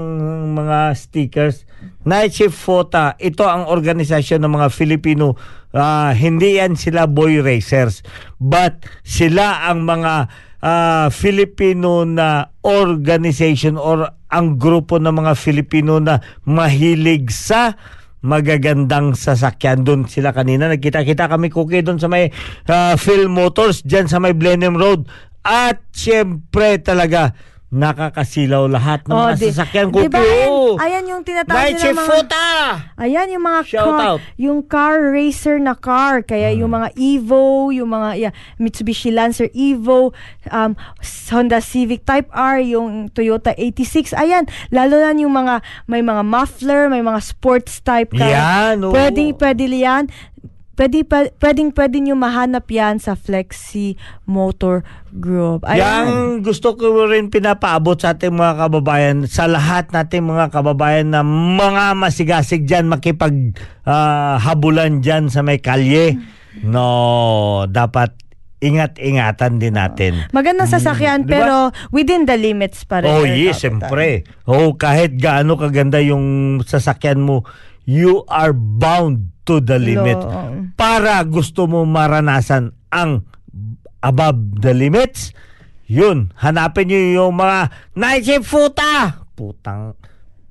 [0.52, 1.64] mga stickers.
[2.04, 3.16] Night shift futa.
[3.16, 5.40] Ito ang organisasyon ng mga Filipino.
[5.76, 8.04] ah, hindi yan sila boy racers.
[8.40, 10.14] But sila ang mga
[10.60, 17.76] ah, Filipino na organization or ang grupo ng mga Filipino na mahilig sa
[18.26, 22.34] magagandang sasakyan doon sila kanina nagkita-kita kami cookie doon sa may
[22.66, 25.06] uh, Phil Motors diyan sa may Blenheim Road
[25.46, 27.38] at syempre talaga
[27.74, 30.00] nakakasilaw lahat ng Oh, mga di- sasakyan ko.
[30.00, 30.50] di ba, ayan,
[30.80, 32.48] ayan yung tinatawag nila mga- futa!
[32.96, 34.20] Ayan yung mga Shout car, out.
[34.38, 36.22] yung car racer na car.
[36.22, 40.14] Kaya yung mga Evo, yung mga yeah, Mitsubishi Lancer Evo,
[40.54, 40.72] um,
[41.30, 44.14] Honda Civic Type R, yung Toyota 86.
[44.14, 48.30] Ayan, lalo na yung mga may mga muffler, may mga sports type car.
[48.30, 48.94] Yan, oo.
[48.94, 50.08] Pwede, pwede yan.
[50.76, 53.96] Pwede, pwede, pwedeng, pwede nyo mahanap yan sa Flexi
[54.28, 54.84] Motor
[55.16, 55.64] Group.
[55.64, 55.80] Ayan.
[55.80, 56.12] Yang
[56.44, 61.96] gusto ko rin pinapaabot sa ating mga kababayan, sa lahat nating mga kababayan na mga
[61.96, 63.56] masigasig dyan, makipag
[63.88, 66.20] ah, habulan dyan sa may kalye.
[66.60, 68.26] No, dapat
[68.64, 70.14] ingat-ingatan din natin.
[70.32, 71.56] Magandang sasakyan Mm, pero
[71.92, 73.12] within the limits pa rin.
[73.12, 74.26] Oh, yes, siyempre.
[74.48, 77.46] Oh, kahit gaano kaganda yung sasakyan mo,
[77.86, 80.18] you are bound to the limit.
[80.18, 83.24] Lo- Para gusto mo maranasan ang
[84.02, 85.32] above the limits,
[85.86, 89.22] yun, hanapin nyo yung mga night shift futa.
[89.38, 89.94] Putang,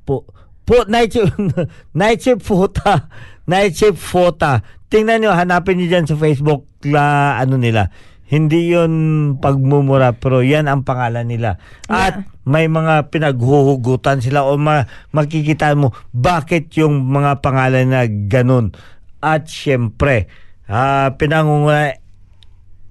[0.07, 0.23] pu,
[0.62, 1.35] pu, night shift,
[1.99, 3.11] night shift futa.
[3.44, 4.64] Night shift futa.
[4.88, 7.90] Tingnan nyo, hanapin nyo dyan sa Facebook, la, ano nila.
[8.25, 8.92] Hindi yun
[9.37, 11.61] pagmumura, pero yan ang pangalan nila.
[11.92, 18.76] At may mga pinaghuhugutan sila o ma, makikita mo bakit yung mga pangalan na ganun.
[19.24, 20.28] At syempre,
[20.68, 21.96] ah pinangunguna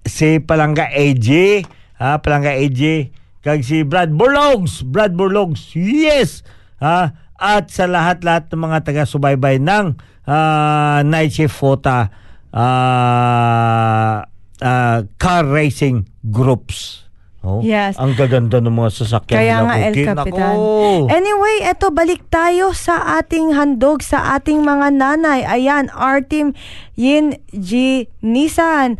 [0.05, 1.61] si Palangga AJ,
[2.01, 3.13] ah Palangga AJ,
[3.45, 5.77] kag si Brad Burlogs, Brad Burlogs.
[5.77, 6.41] Yes.
[6.81, 12.07] Ah at sa lahat-lahat ng mga taga-subaybay ng ah, Night Shift Fota
[12.55, 14.23] ah,
[14.63, 17.02] ah, car racing groups.
[17.43, 17.99] Oh, Yes.
[17.99, 19.93] Ang gaganda ng mga sasakyan Kaya nila, nga, El.
[20.15, 20.55] Capitan.
[21.11, 25.43] Anyway, eto, balik tayo sa ating handog, sa ating mga nanay.
[25.43, 26.55] Ayan, R-Team
[26.95, 28.95] Yin G Nissan.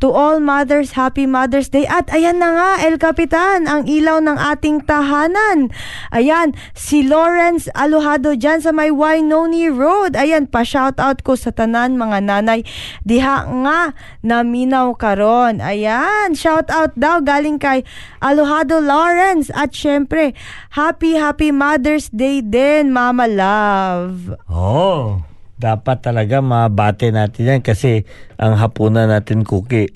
[0.00, 1.84] To all mothers, happy Mother's Day.
[1.84, 5.68] At ayan na nga, El Capitan, ang ilaw ng ating tahanan.
[6.08, 10.16] Ayan, si Lawrence Alojado dyan sa may Wainoni Road.
[10.16, 12.64] Ayan, pa-shoutout ko sa tanan mga nanay.
[13.04, 13.92] Diha nga,
[14.24, 15.60] naminaw karon.
[15.60, 17.84] Ayan, shoutout daw galing kay
[18.24, 19.52] Alojado Lawrence.
[19.52, 20.32] At syempre,
[20.72, 24.40] happy, happy Mother's Day din, Mama Love.
[24.48, 25.20] Oh,
[25.62, 28.02] dapat talaga mabate natin yan kasi
[28.34, 29.86] ang hapunan natin cookie.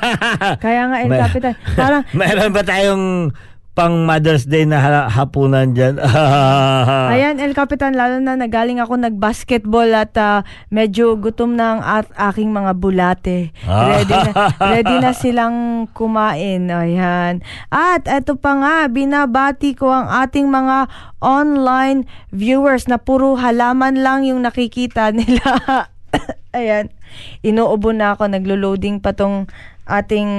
[0.64, 3.34] Kaya nga, El May- Capitan, parang Meron ba tayong
[3.78, 6.02] pang Mother's Day na ha- hapunan dyan?
[7.14, 12.50] Ayan, El Capitan, lalo na nagaling ako nag-basketball at ah, medyo gutom na ang aking
[12.50, 13.54] mga bulate.
[13.62, 14.32] Ready na,
[14.74, 16.66] ready na silang kumain.
[16.66, 17.38] Ayan.
[17.70, 20.90] At eto pa nga, binabati ko ang ating mga
[21.22, 22.02] online
[22.34, 25.86] viewers na puro halaman lang yung nakikita nila.
[26.58, 26.90] Ayan.
[27.46, 29.46] Inuubo na ako, naglo-loading pa tong
[29.88, 30.30] ating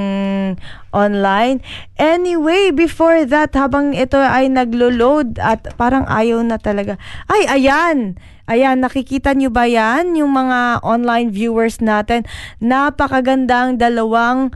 [0.94, 1.60] online.
[1.98, 6.96] Anyway, before that, habang ito ay naglo-load at parang ayaw na talaga.
[7.28, 8.16] Ay, ayan!
[8.50, 10.18] Ayan, nakikita nyo ba yan?
[10.18, 12.26] Yung mga online viewers natin.
[12.58, 14.50] Napakagandang dalawang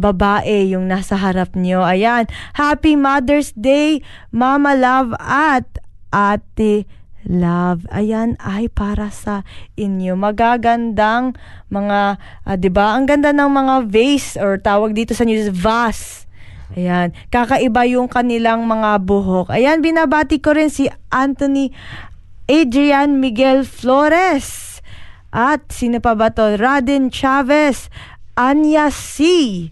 [0.00, 1.84] babae yung nasa harap nyo.
[1.84, 2.24] Ayan.
[2.56, 4.00] Happy Mother's Day,
[4.32, 5.68] Mama Love at
[6.08, 6.88] Ate
[7.26, 7.90] Love.
[7.90, 9.42] Ayan ay para sa
[9.74, 10.14] inyo.
[10.14, 11.34] Magagandang
[11.68, 12.94] mga, ah, 'di ba?
[12.94, 16.26] Ang ganda ng mga vase or tawag dito sa news vase.
[16.74, 19.54] Ayan, kakaiba yung kanilang mga buhok.
[19.54, 21.70] Ayan, binabati ko rin si Anthony
[22.50, 24.78] Adrian Miguel Flores.
[25.30, 26.58] At sino pa ba to?
[26.58, 27.86] Radin Chavez,
[28.34, 29.70] Anya C.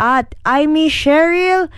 [0.00, 1.68] At Amy Cheryl,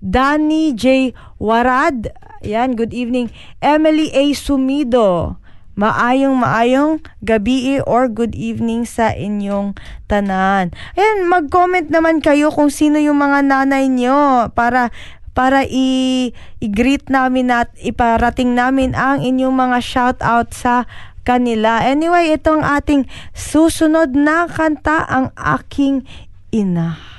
[0.00, 1.12] Danny J.
[1.36, 2.12] Warad.
[2.46, 3.34] Yan, good evening.
[3.58, 4.30] Emily A.
[4.34, 5.38] Sumido.
[5.78, 9.78] Maayong maayong gabi or good evening sa inyong
[10.10, 10.74] tanan.
[10.98, 14.90] Ayan, mag-comment naman kayo kung sino yung mga nanay nyo para
[15.38, 20.82] para i- i-greet namin at iparating namin ang inyong mga shout out sa
[21.22, 21.78] kanila.
[21.86, 23.06] Anyway, itong ating
[23.38, 26.02] susunod na kanta ang aking
[26.50, 27.17] ina.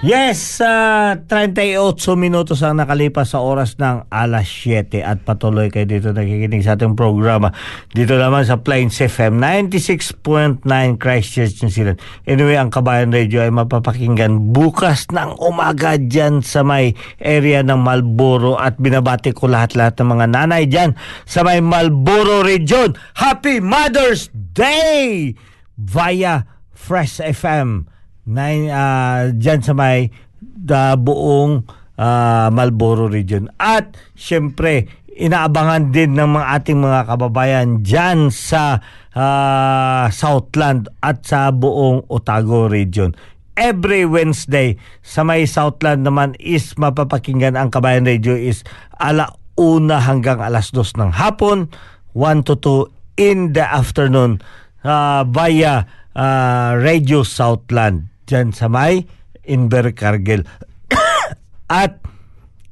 [0.00, 1.76] Yes, uh, 38
[2.16, 6.96] minutos ang nakalipas sa oras ng alas 7 at patuloy kayo dito nakikinig sa ating
[6.96, 7.52] programa
[7.92, 10.64] dito naman sa Plains FM 96.9
[10.96, 12.00] Christchurch, New Zealand.
[12.24, 18.56] Anyway, ang Kabayan Radio ay mapapakinggan bukas ng umaga dyan sa may area ng Malboro
[18.56, 20.96] at binabati ko lahat-lahat ng mga nanay dyan
[21.28, 22.96] sa may Malboro region.
[23.20, 25.36] Happy Mother's Day!
[25.76, 27.89] Via Fresh FM
[28.30, 31.66] nine, uh, dyan sa may da, buong
[31.98, 33.50] uh, Malboro region.
[33.58, 38.80] At syempre, inaabangan din ng mga ating mga kababayan dyan sa
[39.12, 43.12] uh, Southland at sa buong Otago region.
[43.58, 48.64] Every Wednesday sa may Southland naman is mapapakinggan ang Kabayan Radio is
[48.96, 51.68] ala una hanggang alas dos ng hapon,
[52.16, 54.40] 1 to 2 in the afternoon
[54.80, 55.84] uh, via
[56.16, 59.02] uh, Radio Southland dyan sa may
[59.42, 60.46] Invercargill.
[61.66, 61.98] At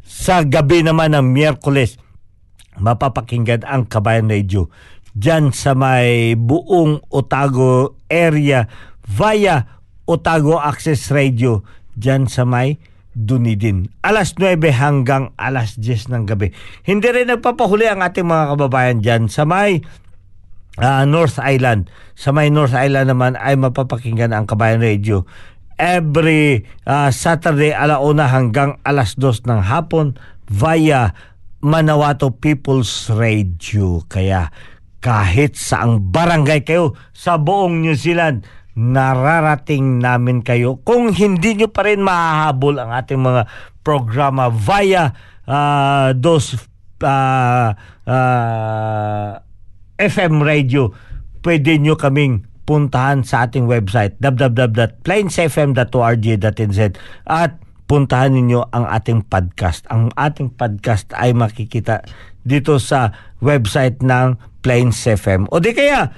[0.07, 1.99] sa gabi naman ng Miyerkules,
[2.79, 4.71] mapapakinggan ang Kabayan Radio
[5.19, 8.71] dyan sa may buong Otago area
[9.03, 11.67] via Otago Access Radio
[11.99, 12.79] dyan sa may
[13.19, 13.91] Dunidin.
[14.07, 16.55] Alas 9 hanggang alas 10 ng gabi.
[16.87, 19.83] Hindi rin nagpapahuli ang ating mga kababayan dyan sa may
[20.79, 21.91] uh, North Island.
[22.18, 25.26] Sa may North Island naman ay mapapakinggan ang Kabayan Radio
[25.79, 30.18] every uh, Saturday alauna hanggang alas 2 ng hapon
[30.51, 31.14] via
[31.62, 34.03] Manawato People's Radio.
[34.11, 34.51] Kaya
[34.99, 38.43] kahit saang barangay kayo sa buong New Zealand,
[38.74, 40.83] nararating namin kayo.
[40.83, 43.43] Kung hindi nyo pa rin mahahabol ang ating mga
[43.87, 45.14] programa via
[45.47, 46.59] uh, those
[47.03, 47.70] uh,
[48.07, 49.31] uh,
[49.99, 50.94] FM radio,
[51.42, 56.80] pwede nyo kaming puntahan sa ating website www.plainsfm.org.nz
[57.26, 59.88] at puntahan ninyo ang ating podcast.
[59.88, 62.05] Ang ating podcast ay makikita
[62.44, 65.49] dito sa website ng Plains FM.
[65.49, 66.12] O di kaya,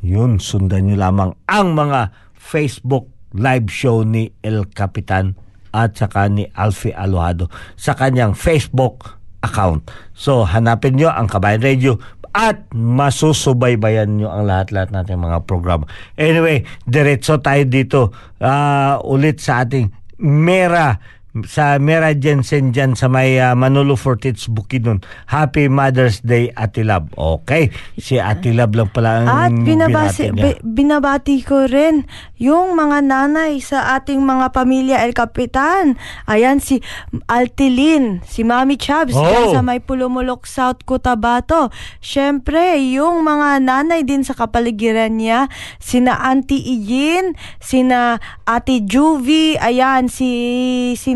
[0.00, 5.36] yun, sundan nyo lamang ang mga Facebook live show ni El Capitan
[5.70, 7.46] at saka ni Alfie Alohado
[7.78, 9.92] sa kanyang Facebook account.
[10.16, 12.00] So, hanapin nyo ang Kabayan Radio
[12.30, 15.82] at masusubaybayan nyo ang lahat-lahat natin mga program.
[16.14, 18.00] Anyway, diretso tayo dito
[18.38, 24.98] uh, ulit sa ating Mera sa Mera Jensen dyan sa may uh, Manolo Fortits Bukidnon.
[25.30, 27.14] Happy Mother's Day, Atilab.
[27.14, 32.02] Okay, si Atilab lang pala ang At binabasi, binati binabati ko rin
[32.40, 35.94] yung mga nanay sa ating mga pamilya El Capitan.
[36.26, 36.82] Ayan si
[37.30, 39.52] Altilin, si Mami Chabs Oh.
[39.52, 41.68] sa may Pulumulok South Cotabato.
[42.00, 45.46] Syempre, yung mga nanay din sa kapaligiran niya,
[45.78, 48.18] sina Auntie Iyin, sina
[48.48, 50.30] Ate Juvie, ayan si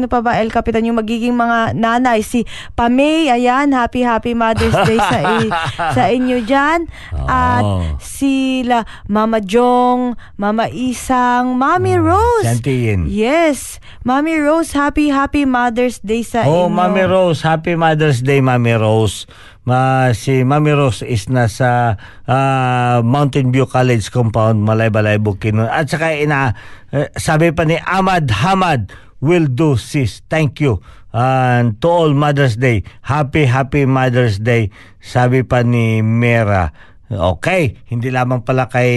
[0.05, 2.45] sino pa ba El Capitan yung magiging mga nanay si
[2.77, 5.53] Pamay, ayan, happy happy Mother's Day sa i-
[5.97, 6.81] sa inyo diyan.
[7.25, 7.81] At Oh.
[7.97, 12.45] sila Mama Jong, Mama Isang, Mami Rose.
[12.45, 13.09] Santiin.
[13.09, 16.77] Yes, Mami Rose, happy happy Mother's Day sa Oh, inyo.
[16.77, 19.25] Mami Rose, Happy Mother's Day, Mami Rose.
[19.65, 21.97] Ma, si Mami Rose is nasa
[22.29, 25.65] ah, Mountain View College compound, Malaybalay, Bukidnon.
[25.65, 26.53] At saka ina,
[26.93, 28.93] eh, sabi pa ni Ahmad Hamad,
[29.25, 30.21] will do sis.
[30.29, 30.85] Thank you.
[31.17, 34.69] And to all Mother's Day, happy happy Mother's Day.
[35.01, 36.93] Sabi pa ni Mera.
[37.15, 38.91] Okay, hindi lamang pala kay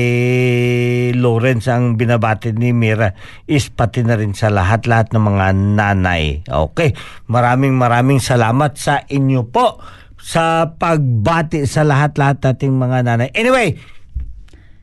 [1.12, 3.12] Lawrence ang binabati ni Mira
[3.46, 6.42] is pati na rin sa lahat-lahat ng mga nanay.
[6.48, 6.96] Okay,
[7.28, 9.84] maraming maraming salamat sa inyo po
[10.18, 13.30] sa pagbati sa lahat-lahat nating mga nanay.
[13.36, 13.76] Anyway,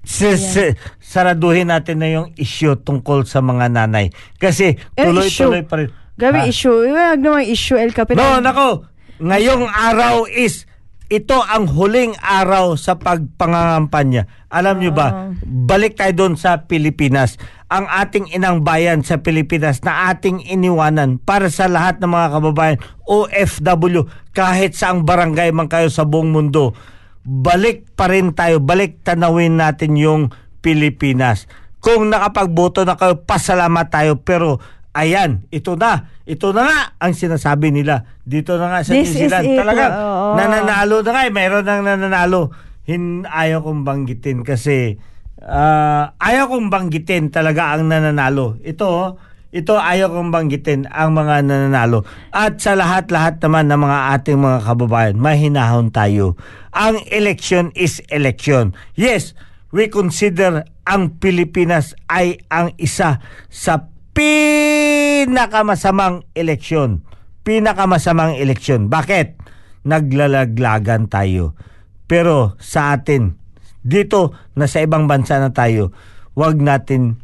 [0.05, 4.09] si, si- saraduhin natin na yung issue tungkol sa mga nanay.
[4.37, 5.89] Kasi Eh, tuloy-tuloy pa rin.
[6.15, 6.47] Grabe Ha?
[6.47, 6.87] issue.
[6.87, 8.41] Iwag naman issue El No, Capitan.
[8.41, 8.87] nako.
[9.19, 10.67] Ngayong araw is
[11.07, 14.25] ito ang huling araw sa pagpangangampanya.
[14.49, 15.09] Alam nyo ba,
[15.43, 17.37] balik tayo doon sa Pilipinas.
[17.67, 22.79] Ang ating inang bayan sa Pilipinas na ating iniwanan para sa lahat ng mga kababayan,
[23.05, 26.73] OFW, kahit saang barangay man kayo sa buong mundo,
[27.25, 30.22] balik pa rin tayo, balik tanawin natin yung
[30.61, 31.49] Pilipinas.
[31.81, 34.20] Kung nakapagboto na kayo, pasalamat tayo.
[34.20, 34.61] Pero
[34.93, 36.09] ayan, ito na.
[36.25, 38.09] Ito na nga ang sinasabi nila.
[38.25, 39.45] Dito na nga sa This New Zealand.
[39.45, 40.33] it, Talagang oo.
[40.41, 41.22] nananalo na nga.
[41.29, 41.33] eh.
[41.33, 42.49] Mayroon nang nananalo.
[42.85, 44.97] Hin, ayaw kong banggitin kasi
[45.41, 48.57] ah, ayaw kong banggitin talaga ang nananalo.
[48.64, 49.09] Ito, oh,
[49.55, 52.03] ito ayaw kong banggitin ang mga nananalo.
[52.35, 56.35] At sa lahat-lahat naman ng mga ating mga kababayan, mahinahon tayo.
[56.75, 58.75] Ang election is election.
[58.99, 59.39] Yes,
[59.71, 67.07] we consider ang Pilipinas ay ang isa sa pinakamasamang eleksyon.
[67.47, 68.91] Pinakamasamang eleksyon.
[68.91, 69.39] Bakit?
[69.87, 71.55] Naglalaglagan tayo.
[72.11, 73.39] Pero sa atin,
[73.87, 75.95] dito na sa ibang bansa na tayo,
[76.35, 77.23] wag natin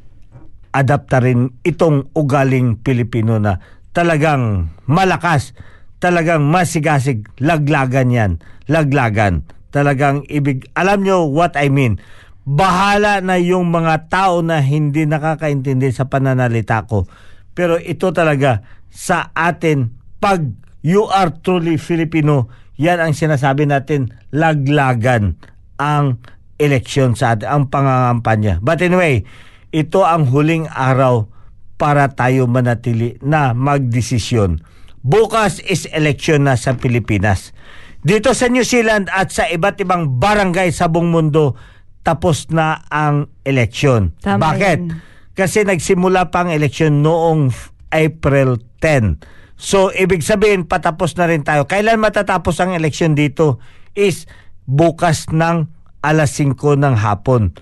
[0.71, 3.59] adaptarin itong ugaling Pilipino na
[3.91, 5.55] talagang malakas,
[5.99, 8.33] talagang masigasig, laglagan yan,
[8.71, 9.47] laglagan.
[9.71, 12.03] Talagang ibig, alam nyo what I mean.
[12.43, 17.07] Bahala na yung mga tao na hindi nakakaintindi sa pananalita ko.
[17.55, 20.43] Pero ito talaga sa atin, pag
[20.83, 22.51] you are truly Filipino,
[22.81, 25.39] yan ang sinasabi natin, laglagan
[25.79, 26.19] ang
[26.59, 28.59] eleksyon sa atin, ang pangangampanya.
[28.59, 29.23] But anyway,
[29.71, 31.31] ito ang huling araw
[31.79, 34.61] para tayo manatili na magdesisyon.
[35.01, 37.57] Bukas is election na sa Pilipinas.
[38.05, 41.57] Dito sa New Zealand at sa iba't ibang barangay sa buong mundo,
[42.05, 44.13] tapos na ang eleksyon.
[44.21, 44.79] Tama Bakit?
[44.81, 45.01] yan.
[45.33, 47.49] Kasi nagsimula pa ang eleksyon noong
[47.93, 49.21] April 10.
[49.57, 51.69] So, ibig sabihin, patapos na rin tayo.
[51.69, 53.61] Kailan matatapos ang eleksyon dito
[53.93, 54.25] is
[54.65, 55.69] bukas ng
[56.01, 57.53] alas 5 ng hapon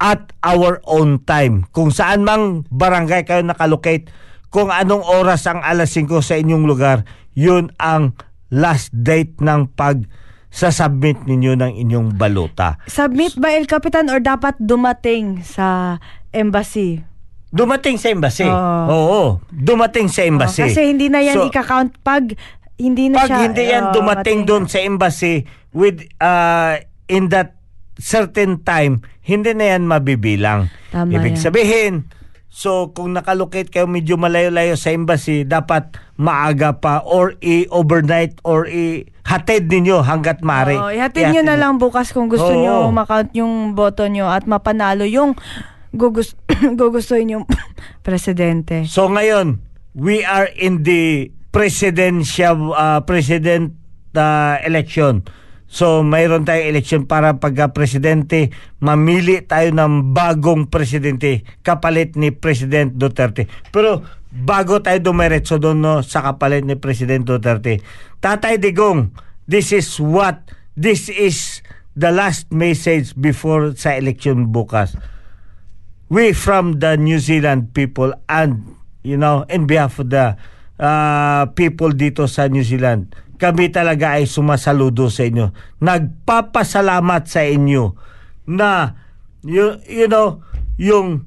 [0.00, 1.68] at our own time.
[1.70, 4.08] Kung saan mang barangay kayo nakalocate,
[4.48, 8.16] kung anong oras ang alas 5 sa inyong lugar, yun ang
[8.48, 10.02] last date ng pag
[10.50, 12.80] sasubmit ninyo ng inyong baluta.
[12.84, 16.00] Submit ba El Capitan or dapat dumating sa
[16.32, 17.06] embassy?
[17.50, 18.46] Dumating sa embassy.
[18.46, 18.82] Oo.
[18.88, 20.64] Oo, dumating sa Oh, embassy.
[20.64, 22.34] kasi hindi na yan So, ika-count pag
[22.74, 23.38] hindi na pag siya.
[23.46, 27.59] hindi yan oh, dumating mating- doon sa embassy with uh, in that
[28.00, 30.72] certain time, hindi na yan mabibilang.
[30.90, 31.44] Tama Ibig yan.
[31.44, 31.94] sabihin,
[32.48, 39.70] so kung nakalocate kayo medyo malayo-layo sa embassy, dapat maaga pa or i-overnight or i-hatid
[39.70, 40.74] ninyo hanggat mari.
[40.74, 42.60] Oh, ihatid nyo na lang bukas kung gusto Oo.
[42.60, 45.38] nyo makount yung boto nyo at mapanalo yung
[45.94, 46.34] gugus
[46.80, 47.44] gugustuhin yung
[48.06, 48.88] presidente.
[48.90, 49.62] So ngayon,
[49.94, 53.74] we are in the presidential uh, president
[54.14, 55.26] uh, election.
[55.70, 58.50] So mayroon tayong election para pagka presidente,
[58.82, 63.46] mamili tayo ng bagong presidente kapalit ni President Duterte.
[63.70, 64.02] Pero
[64.34, 67.78] bago tayo dumiretso doon no, sa kapalit ni President Duterte,
[68.18, 69.14] Tatay Digong,
[69.46, 70.42] this is what,
[70.74, 71.62] this is
[71.94, 74.98] the last message before sa election bukas
[76.10, 78.66] we from the New Zealand people and
[79.06, 80.34] you know in behalf of the
[80.82, 87.96] uh, people dito sa New Zealand kami talaga ay sumasaludo sa inyo nagpapasalamat sa inyo
[88.44, 89.00] na
[89.40, 90.44] you, you know
[90.76, 91.24] yung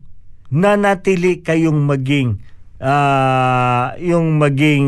[0.53, 2.37] nanatili kayong maging
[2.77, 4.85] ah, yung maging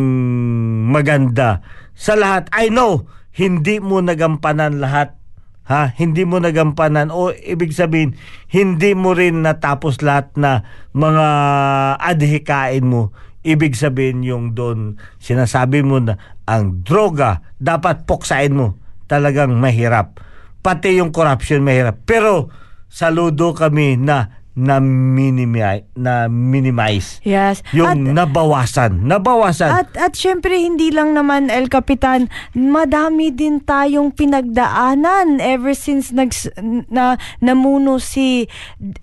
[0.93, 1.65] maganda
[1.97, 5.17] sa lahat I know hindi mo nagampanan lahat
[5.65, 5.97] Ha?
[5.97, 8.13] Hindi mo nagampanan o ibig sabihin
[8.53, 10.61] hindi mo rin natapos lahat na
[10.93, 11.27] mga
[12.05, 13.09] adhikain mo.
[13.45, 16.17] Ibig sabihin yung doon sinasabi mo na
[16.49, 18.73] ang droga dapat puksain mo.
[19.05, 20.17] Talagang mahirap.
[20.65, 22.01] Pati yung corruption mahirap.
[22.09, 22.49] Pero
[22.89, 27.59] saludo kami na na minimize na minimize Yes.
[27.75, 34.15] yung At- nabawasan nabawasan At at syempre hindi lang naman El Capitan, madami din tayong
[34.15, 36.31] pinagdaanan ever since nag
[36.87, 38.47] na namuno si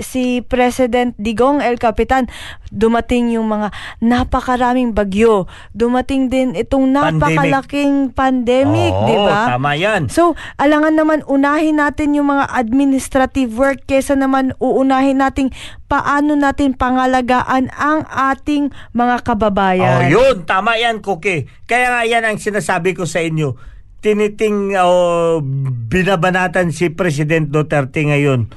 [0.01, 2.33] si President Digong El Capitan.
[2.73, 3.69] Dumating yung mga
[4.01, 5.45] napakaraming bagyo.
[5.71, 7.21] Dumating din itong Pandemic.
[7.21, 9.41] napakalaking pandemic, Oo, 'di ba?
[9.53, 15.53] tama yan So, alangan naman unahin natin yung mga administrative work kesa naman uunahin natin
[15.85, 20.09] paano natin pangalagaan ang ating mga Oh, kababayan.
[20.09, 21.45] yun, tama yan, Cookie.
[21.63, 23.53] Kaya nga yan ang sinasabi ko sa inyo.
[24.01, 25.45] Tiniting oh,
[25.87, 28.49] binabanatan si President Duterte ngayon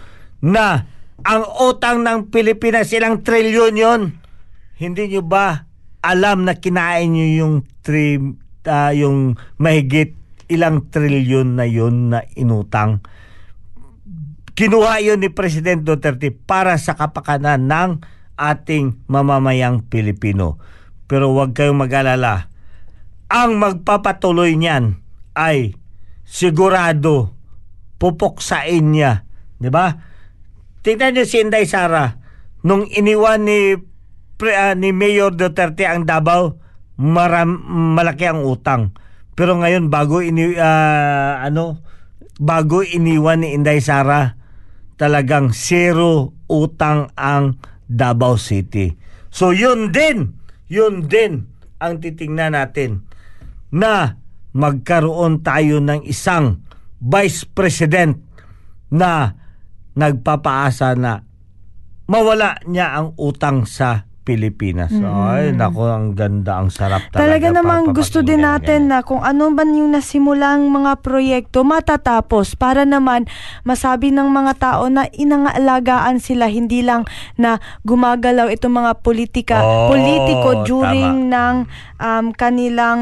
[0.42, 0.88] na
[1.24, 4.02] ang utang ng Pilipinas ilang trilyon yon.
[4.76, 5.64] Hindi nyo ba
[6.06, 8.20] alam na kinain nyo yung tri,
[8.68, 10.14] ah, yung mahigit
[10.52, 13.02] ilang trilyon na yon na inutang?
[14.56, 17.90] Kinuha yun ni President Duterte para sa kapakanan ng
[18.40, 20.60] ating mamamayang Pilipino.
[21.12, 22.48] Pero huwag kayong mag-alala.
[23.28, 25.02] Ang magpapatuloy niyan
[25.36, 25.76] ay
[26.24, 27.36] sigurado
[28.00, 29.28] pupuksain niya.
[29.60, 30.15] Di ba?
[30.86, 32.22] Tingnan niyo si Inday Sara.
[32.62, 33.74] Nung iniwan ni,
[34.38, 36.62] pre, ah, ni Mayor Duterte ang Davao,
[37.02, 37.58] maram,
[37.98, 38.94] malaki ang utang.
[39.34, 41.82] Pero ngayon bago ini ah, ano
[42.38, 44.38] bago iniwan ni Inday Sara,
[44.94, 47.58] talagang zero utang ang
[47.90, 48.94] Davao City.
[49.34, 50.38] So yun din,
[50.70, 51.50] yun din
[51.82, 53.10] ang titingnan natin
[53.74, 54.22] na
[54.54, 56.62] magkaroon tayo ng isang
[57.02, 58.22] vice president
[58.94, 59.34] na
[59.96, 61.24] nagpapaasa na
[62.06, 64.90] mawala niya ang utang sa Pilipinas.
[65.06, 67.14] Ay, nako, ang ganda, ang sarap talaga.
[67.14, 67.22] Mm.
[67.22, 68.98] Talaga namang gusto din natin yan.
[68.98, 73.30] na kung ano man yung nasimulang mga proyekto matatapos para naman
[73.62, 77.06] masabi ng mga tao na inangalagaan sila hindi lang
[77.38, 81.70] na gumagalaw itong mga politika Oo, politiko during ng
[82.02, 83.02] um, kanilang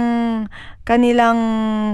[0.84, 1.40] kanilang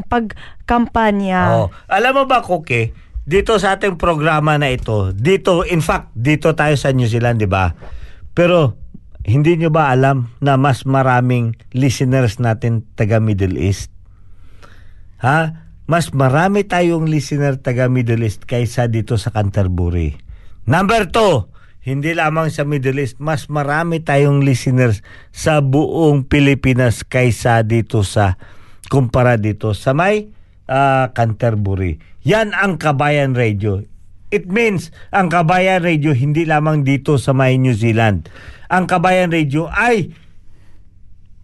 [0.10, 1.54] pagkampanya.
[1.54, 2.89] Oh, alam mo ba, Koke,
[3.30, 7.46] dito sa ating programa na ito, dito, in fact, dito tayo sa New Zealand, di
[7.46, 7.78] ba?
[8.34, 8.74] Pero,
[9.22, 13.94] hindi nyo ba alam na mas maraming listeners natin taga Middle East?
[15.22, 15.70] Ha?
[15.86, 20.18] Mas marami tayong listener taga Middle East kaysa dito sa Canterbury.
[20.66, 21.46] Number two,
[21.86, 28.42] hindi lamang sa Middle East, mas marami tayong listeners sa buong Pilipinas kaysa dito sa
[28.90, 30.34] kumpara dito sa may
[30.70, 31.97] ah, Canterbury.
[32.24, 33.82] Yan ang Kabayan Radio.
[34.30, 38.30] It means ang Kabayan Radio hindi lamang dito sa may New Zealand.
[38.70, 40.13] Ang Kabayan Radio ay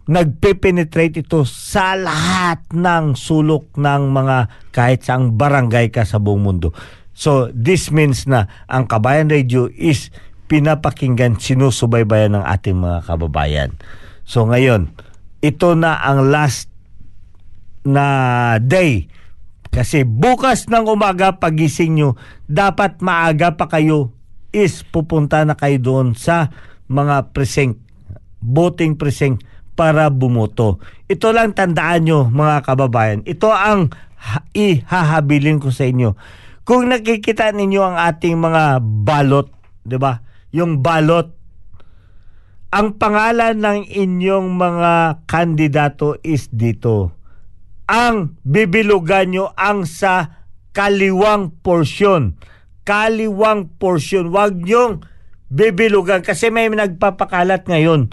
[0.06, 4.38] nagpe-penetrate ito sa lahat ng sulok ng mga
[4.70, 6.70] kahit saang barangay ka sa buong mundo.
[7.18, 10.14] So, this means na ang Kabayan Radio is
[10.46, 13.74] pinapakinggan, sinusubaybayan ng ating mga kababayan.
[14.30, 14.94] So, ngayon,
[15.42, 16.70] ito na ang last
[17.86, 18.06] na
[18.62, 19.10] day.
[19.76, 22.16] Kasi bukas ng umaga pagising nyo,
[22.48, 24.16] dapat maaga pa kayo
[24.56, 26.48] is pupunta na kayo doon sa
[26.88, 27.84] mga precinct,
[28.40, 29.44] voting precinct
[29.76, 30.80] para bumoto.
[31.12, 33.20] Ito lang tandaan nyo mga kababayan.
[33.28, 36.16] Ito ang ha- ihahabilin ko sa inyo.
[36.64, 39.52] Kung nakikita ninyo ang ating mga balot,
[39.84, 40.24] 'di ba?
[40.56, 41.36] Yung balot
[42.76, 47.15] ang pangalan ng inyong mga kandidato is dito.
[47.86, 52.38] Ang bibilugan nyo ang sa kaliwang porsyon.
[52.82, 54.34] Kaliwang porsyon.
[54.34, 55.06] Huwag nyong
[55.46, 58.10] bibilugan kasi may nagpapakalat ngayon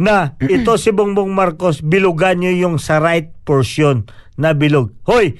[0.00, 4.08] na ito si Bongbong Marcos bilugan nyo yung sa right portion
[4.40, 4.96] na bilog.
[5.04, 5.36] Hoy!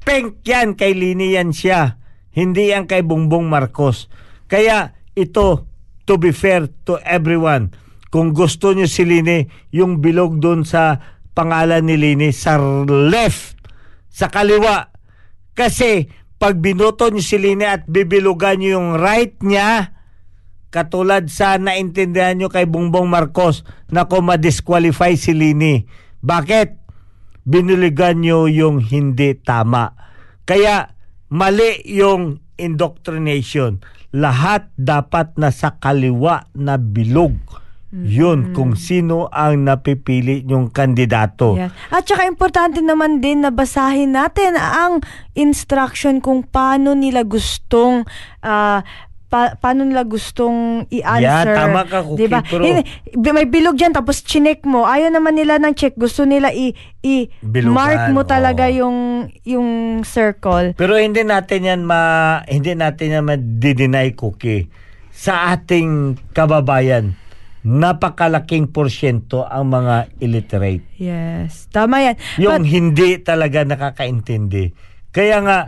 [0.00, 2.00] Pink yan kay Lini yan siya.
[2.32, 4.08] Hindi yan kay Bongbong Marcos.
[4.48, 5.68] Kaya ito,
[6.08, 7.72] to be fair to everyone,
[8.08, 10.98] kung gusto nyo si Lini, yung bilog doon sa
[11.40, 13.56] pangalan ni Lini sa left,
[14.12, 14.92] sa kaliwa.
[15.56, 16.04] Kasi
[16.36, 19.96] pag binoto nyo si Lini at bibilugan nyo yung right niya,
[20.68, 25.80] katulad sa naintindihan nyo kay Bongbong Marcos na kung ma-disqualify si Lini.
[26.20, 26.76] Bakit?
[27.48, 29.96] Binuligan nyo yung hindi tama.
[30.44, 30.92] Kaya
[31.32, 33.80] mali yung indoctrination.
[34.12, 37.32] Lahat dapat nasa kaliwa na bilog.
[37.90, 41.58] Yun kung sino ang napipili yung kandidato.
[41.58, 41.74] Yes.
[41.90, 45.02] At saka importante naman din na basahin natin ang
[45.34, 48.06] instruction kung paano nila gustong
[48.46, 48.86] ah,
[49.26, 51.50] pa- paano nila gustong i-answer.
[51.50, 52.42] Yeah, tama ka, Cookie, Diba?
[52.46, 54.86] pero- Hindi, may bilog dyan, tapos chinek mo.
[54.86, 55.94] Ayaw naman nila ng check.
[55.98, 58.74] Gusto nila i, i Bilugan, mark mo talaga oo.
[58.86, 58.98] yung
[59.42, 59.68] yung
[60.06, 60.78] circle.
[60.78, 64.70] Pero hindi natin yan ma hindi natin yan ma-deny cookie
[65.10, 67.18] sa ating kababayan
[67.60, 70.84] napakalaking porsyento ang mga illiterate.
[70.96, 71.68] Yes.
[71.68, 72.16] Tama yan.
[72.40, 74.72] Yung But- hindi talaga nakakaintindi.
[75.10, 75.58] Kaya nga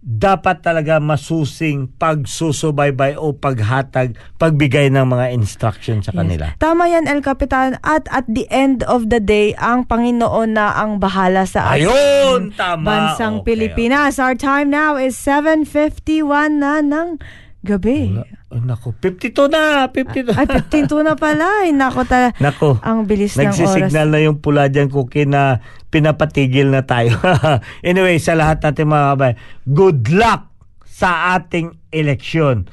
[0.00, 6.56] dapat talaga masusing pagsusubaybay o paghatag, pagbigay ng mga instruction sa kanila.
[6.56, 7.76] Tama yan, El Capitan.
[7.84, 12.80] At at the end of the day, ang Panginoon na ang bahala sa Ayun, tama.
[12.80, 14.16] bansang Okay, Pilipinas.
[14.16, 17.20] Our time now is 7.51 na ng
[17.60, 18.16] gabi.
[18.48, 20.32] Ay, naku, 52 na, 52.
[20.32, 21.44] Ay, 15 na pala.
[21.64, 22.32] Ay, nako ta.
[22.40, 22.80] Nako.
[22.80, 23.60] Ang bilis ng oras.
[23.60, 25.60] Nagsisignal na yung pula dyan, Cookie, na
[25.92, 27.20] pinapatigil na tayo.
[27.86, 29.36] anyway, sa lahat natin mga kabayan,
[29.68, 30.48] good luck
[30.88, 32.68] sa ating eleksyon.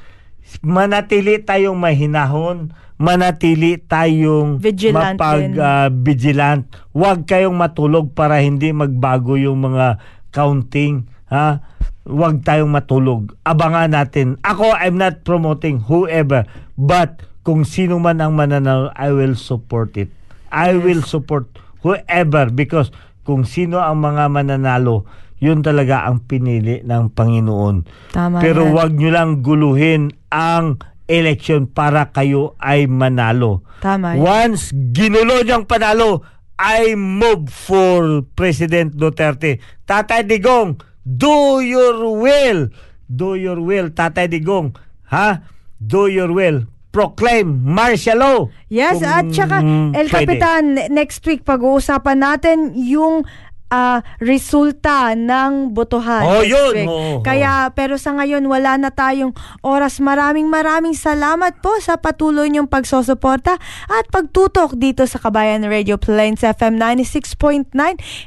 [0.64, 6.64] Manatili tayong mahinahon, manatili tayong Vigilant mapag ah, vigilant.
[6.96, 10.00] Huwag kayong matulog para hindi magbago yung mga
[10.32, 11.60] counting, ha?
[12.08, 13.36] Huwag tayong matulog.
[13.44, 14.40] Abangan natin.
[14.40, 16.48] Ako, I'm not promoting whoever,
[16.80, 20.08] but kung sino man ang mananalo, I will support it.
[20.48, 21.48] I will support
[21.84, 22.88] whoever because
[23.28, 25.04] kung sino ang mga mananalo,
[25.38, 27.76] yun talaga ang pinili ng Panginoon.
[28.16, 28.72] Tama Pero yan.
[28.74, 33.62] wag nyo lang guluhin ang election para kayo ay manalo.
[33.84, 34.24] Tama yan.
[34.24, 36.24] Once ginulo niyang panalo,
[36.58, 39.62] I move for President Duterte.
[39.86, 42.68] Tatay Digong, do your will.
[43.08, 44.76] Do your will, Tatay Digong.
[45.08, 45.40] Ha?
[45.80, 46.68] Do your will.
[46.92, 48.38] Proclaim martial law.
[48.68, 49.56] Yes, Kung at saka
[49.96, 50.12] El pwede.
[50.12, 53.24] Capitan, next week pag-uusapan natin yung
[53.68, 56.24] ah, resulta ng botohan.
[56.24, 56.88] Oh, yun.
[56.88, 57.24] Oo, oo.
[57.24, 60.00] Kaya pero sa ngayon wala na tayong oras.
[60.00, 66.40] Maraming maraming salamat po sa patuloy niyong pagsusuporta at pagtutok dito sa Kabayan Radio Plains
[66.40, 67.72] FM 96.9.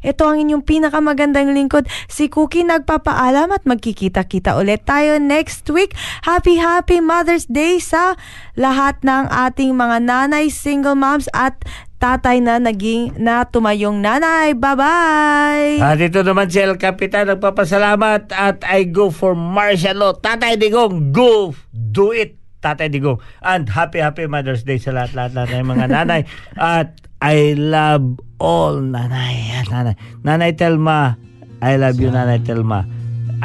[0.05, 1.89] Ito ang inyong pinakamagandang lingkod.
[2.05, 5.97] Si Cookie nagpapaalam at magkikita-kita ulit tayo next week.
[6.25, 8.13] Happy happy Mother's Day sa
[8.53, 11.57] lahat ng ating mga nanay, single moms at
[12.01, 14.57] tatay na naging na tumayong nanay.
[14.57, 15.77] Bye-bye!
[15.77, 20.17] At ito naman si El Capitan nagpapasalamat at I go for martial law.
[20.17, 21.53] Tatay Digong, go!
[21.69, 22.41] Do it!
[22.65, 23.21] Tatay Digong.
[23.45, 26.21] And happy, happy Mother's Day sa lahat-lahat ng mga nanay.
[26.57, 29.61] At I love all nanay.
[29.69, 29.95] Nanay,
[30.25, 31.21] nanay Telma,
[31.61, 32.89] I love you, Nanay Telma.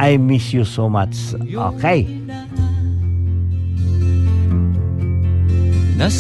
[0.00, 1.36] I miss you so much.
[1.36, 2.08] Okay.
[5.96, 6.12] na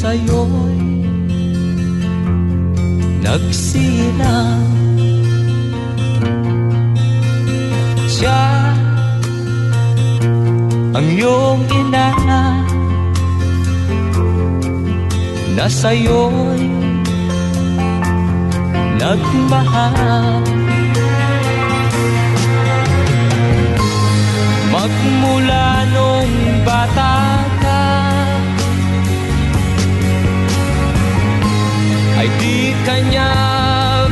[3.26, 4.62] nagsilang
[8.06, 8.42] Siya
[10.96, 12.08] ang iyong ina.
[15.56, 16.64] Na sa'yo'y
[18.96, 20.44] nagmahal.
[24.72, 26.32] Magmula nung
[26.64, 27.45] bata
[32.26, 33.30] ay di kanya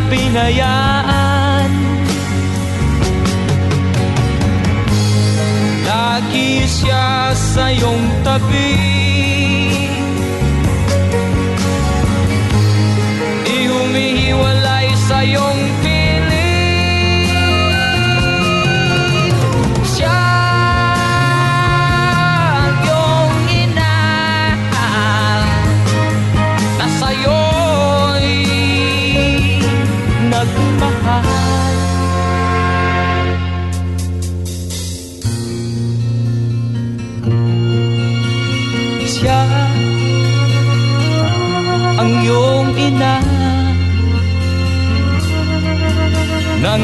[0.06, 1.70] pinayaan.
[5.82, 9.03] Lagi siya sa iyong tabi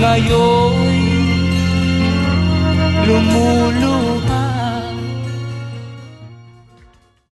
[0.01, 0.97] na ngayon
[3.05, 3.90] lumulu